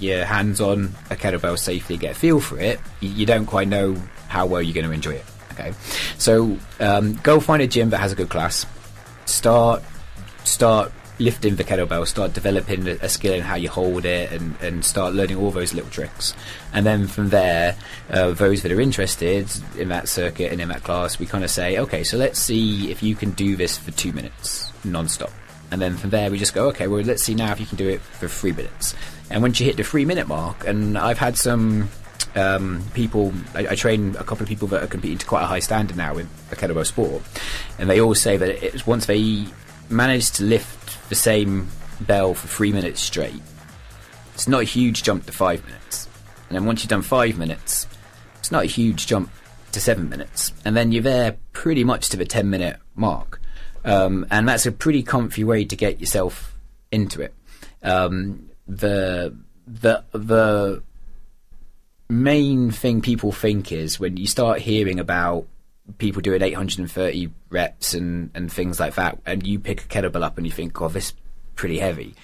your 0.00 0.24
hands 0.24 0.60
on 0.60 0.94
a 1.10 1.16
kettlebell 1.16 1.58
safely 1.58 1.98
get 1.98 2.12
a 2.12 2.18
feel 2.18 2.40
for 2.40 2.58
it 2.58 2.80
you, 3.00 3.26
don't 3.26 3.44
quite 3.44 3.68
know 3.68 3.94
how 4.26 4.46
well 4.46 4.62
you're 4.62 4.72
going 4.72 4.86
to 4.86 4.92
enjoy 4.92 5.12
it 5.12 5.24
okay? 5.58 5.72
So 6.18 6.56
um, 6.80 7.14
go 7.22 7.40
find 7.40 7.62
a 7.62 7.66
gym 7.66 7.90
that 7.90 7.98
has 7.98 8.12
a 8.12 8.14
good 8.14 8.28
class. 8.28 8.66
Start 9.24 9.82
start 10.44 10.92
lifting 11.18 11.56
the 11.56 11.64
kettlebell, 11.64 12.06
start 12.06 12.32
developing 12.32 12.86
a, 12.88 13.08
skill 13.08 13.34
in 13.34 13.42
how 13.42 13.54
you 13.54 13.68
hold 13.68 14.04
it, 14.04 14.32
and, 14.32 14.56
and 14.60 14.84
start 14.84 15.14
learning 15.14 15.36
all 15.36 15.50
those 15.50 15.72
little 15.72 15.90
tricks. 15.90 16.34
And 16.72 16.84
then 16.84 17.06
from 17.06 17.30
there, 17.30 17.76
uh, 18.10 18.32
those 18.32 18.62
that 18.62 18.72
are 18.72 18.80
interested 18.80 19.50
in 19.78 19.88
that 19.88 20.08
circuit 20.08 20.52
and 20.52 20.60
in 20.60 20.68
that 20.68 20.82
class, 20.82 21.18
we 21.18 21.26
kind 21.26 21.44
of 21.44 21.50
say, 21.50 21.78
okay, 21.78 22.04
so 22.04 22.16
let's 22.16 22.38
see 22.38 22.90
if 22.90 23.02
you 23.02 23.14
can 23.14 23.30
do 23.30 23.56
this 23.56 23.76
for 23.78 23.90
two 23.92 24.12
minutes 24.12 24.72
non-stop. 24.84 25.32
And 25.70 25.80
then 25.80 25.96
from 25.96 26.10
there, 26.10 26.30
we 26.30 26.38
just 26.38 26.54
go, 26.54 26.68
okay, 26.68 26.86
well, 26.86 27.02
let's 27.02 27.22
see 27.22 27.34
now 27.34 27.52
if 27.52 27.60
you 27.60 27.66
can 27.66 27.76
do 27.76 27.88
it 27.88 28.00
for 28.00 28.28
three 28.28 28.52
minutes. 28.52 28.94
And 29.30 29.42
once 29.42 29.58
you 29.58 29.66
hit 29.66 29.76
the 29.76 29.82
three 29.82 30.04
minute 30.04 30.28
mark, 30.28 30.66
and 30.66 30.96
I've 30.96 31.18
had 31.18 31.36
some 31.36 31.88
um, 32.36 32.84
people, 32.94 33.32
I, 33.54 33.68
I 33.68 33.74
train 33.74 34.14
a 34.16 34.24
couple 34.24 34.42
of 34.42 34.48
people 34.48 34.68
that 34.68 34.82
are 34.82 34.86
competing 34.86 35.18
to 35.18 35.26
quite 35.26 35.42
a 35.42 35.46
high 35.46 35.58
standard 35.58 35.96
now 35.96 36.16
in 36.18 36.28
the 36.50 36.56
kettlebell 36.56 36.86
sport, 36.86 37.22
and 37.78 37.90
they 37.90 38.00
all 38.00 38.14
say 38.14 38.36
that 38.36 38.86
once 38.86 39.06
they 39.06 39.46
manage 39.88 40.30
to 40.32 40.44
lift 40.44 40.85
the 41.08 41.14
same 41.14 41.68
bell 42.00 42.34
for 42.34 42.48
three 42.48 42.72
minutes 42.72 43.00
straight, 43.00 43.42
it's 44.34 44.48
not 44.48 44.62
a 44.62 44.64
huge 44.64 45.02
jump 45.02 45.26
to 45.26 45.32
five 45.32 45.64
minutes. 45.64 46.08
And 46.48 46.56
then 46.56 46.64
once 46.64 46.82
you've 46.82 46.90
done 46.90 47.02
five 47.02 47.38
minutes, 47.38 47.86
it's 48.38 48.52
not 48.52 48.64
a 48.64 48.66
huge 48.66 49.06
jump 49.06 49.30
to 49.72 49.80
seven 49.80 50.08
minutes. 50.08 50.52
And 50.64 50.76
then 50.76 50.92
you're 50.92 51.02
there 51.02 51.36
pretty 51.52 51.84
much 51.84 52.08
to 52.10 52.16
the 52.16 52.24
10 52.24 52.48
minute 52.48 52.78
mark. 52.94 53.40
Um, 53.84 54.26
and 54.30 54.48
that's 54.48 54.66
a 54.66 54.72
pretty 54.72 55.02
comfy 55.02 55.44
way 55.44 55.64
to 55.64 55.76
get 55.76 56.00
yourself 56.00 56.56
into 56.90 57.22
it. 57.22 57.34
Um, 57.82 58.50
the, 58.66 59.36
the, 59.66 60.04
the 60.12 60.82
main 62.08 62.70
thing 62.70 63.00
people 63.00 63.32
think 63.32 63.72
is 63.72 63.98
when 63.98 64.16
you 64.16 64.26
start 64.26 64.60
hearing 64.60 65.00
about 65.00 65.46
people 65.98 66.22
doing 66.22 66.42
830 66.42 67.30
reps 67.50 67.94
and, 67.94 68.30
and 68.34 68.50
things 68.52 68.80
like 68.80 68.94
that, 68.94 69.18
and 69.26 69.46
you 69.46 69.58
pick 69.58 69.82
a 69.82 69.86
kettlebell 69.86 70.22
up 70.22 70.36
and 70.36 70.46
you 70.46 70.52
think, 70.52 70.80
oh, 70.80 70.88
this 70.88 71.10
is 71.10 71.14
pretty 71.54 71.78
heavy, 71.78 72.14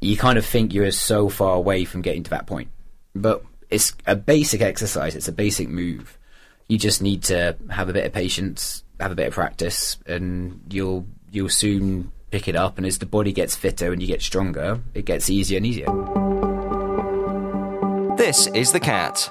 you 0.00 0.16
kind 0.16 0.38
of 0.38 0.44
think 0.44 0.74
you're 0.74 0.90
so 0.90 1.28
far 1.28 1.54
away 1.54 1.84
from 1.84 2.02
getting 2.02 2.22
to 2.24 2.30
that 2.30 2.46
point. 2.46 2.68
But 3.14 3.44
it's 3.70 3.94
a 4.06 4.16
basic 4.16 4.60
exercise, 4.60 5.14
it's 5.14 5.28
a 5.28 5.32
basic 5.32 5.68
move. 5.68 6.18
You 6.68 6.78
just 6.78 7.02
need 7.02 7.22
to 7.24 7.56
have 7.70 7.88
a 7.88 7.92
bit 7.92 8.06
of 8.06 8.12
patience, 8.12 8.82
have 9.00 9.12
a 9.12 9.14
bit 9.16 9.28
of 9.28 9.34
practice, 9.34 9.98
and 10.06 10.60
you'll 10.70 11.06
you'll 11.30 11.48
soon 11.48 12.12
pick 12.30 12.48
it 12.48 12.56
up. 12.56 12.78
And 12.78 12.86
as 12.86 12.98
the 12.98 13.06
body 13.06 13.32
gets 13.32 13.56
fitter 13.56 13.92
and 13.92 14.00
you 14.00 14.08
get 14.08 14.22
stronger, 14.22 14.80
it 14.94 15.04
gets 15.04 15.28
easier 15.28 15.58
and 15.58 15.66
easier. 15.66 15.86
This 18.16 18.46
is 18.48 18.72
The 18.72 18.80
Cat. 18.80 19.30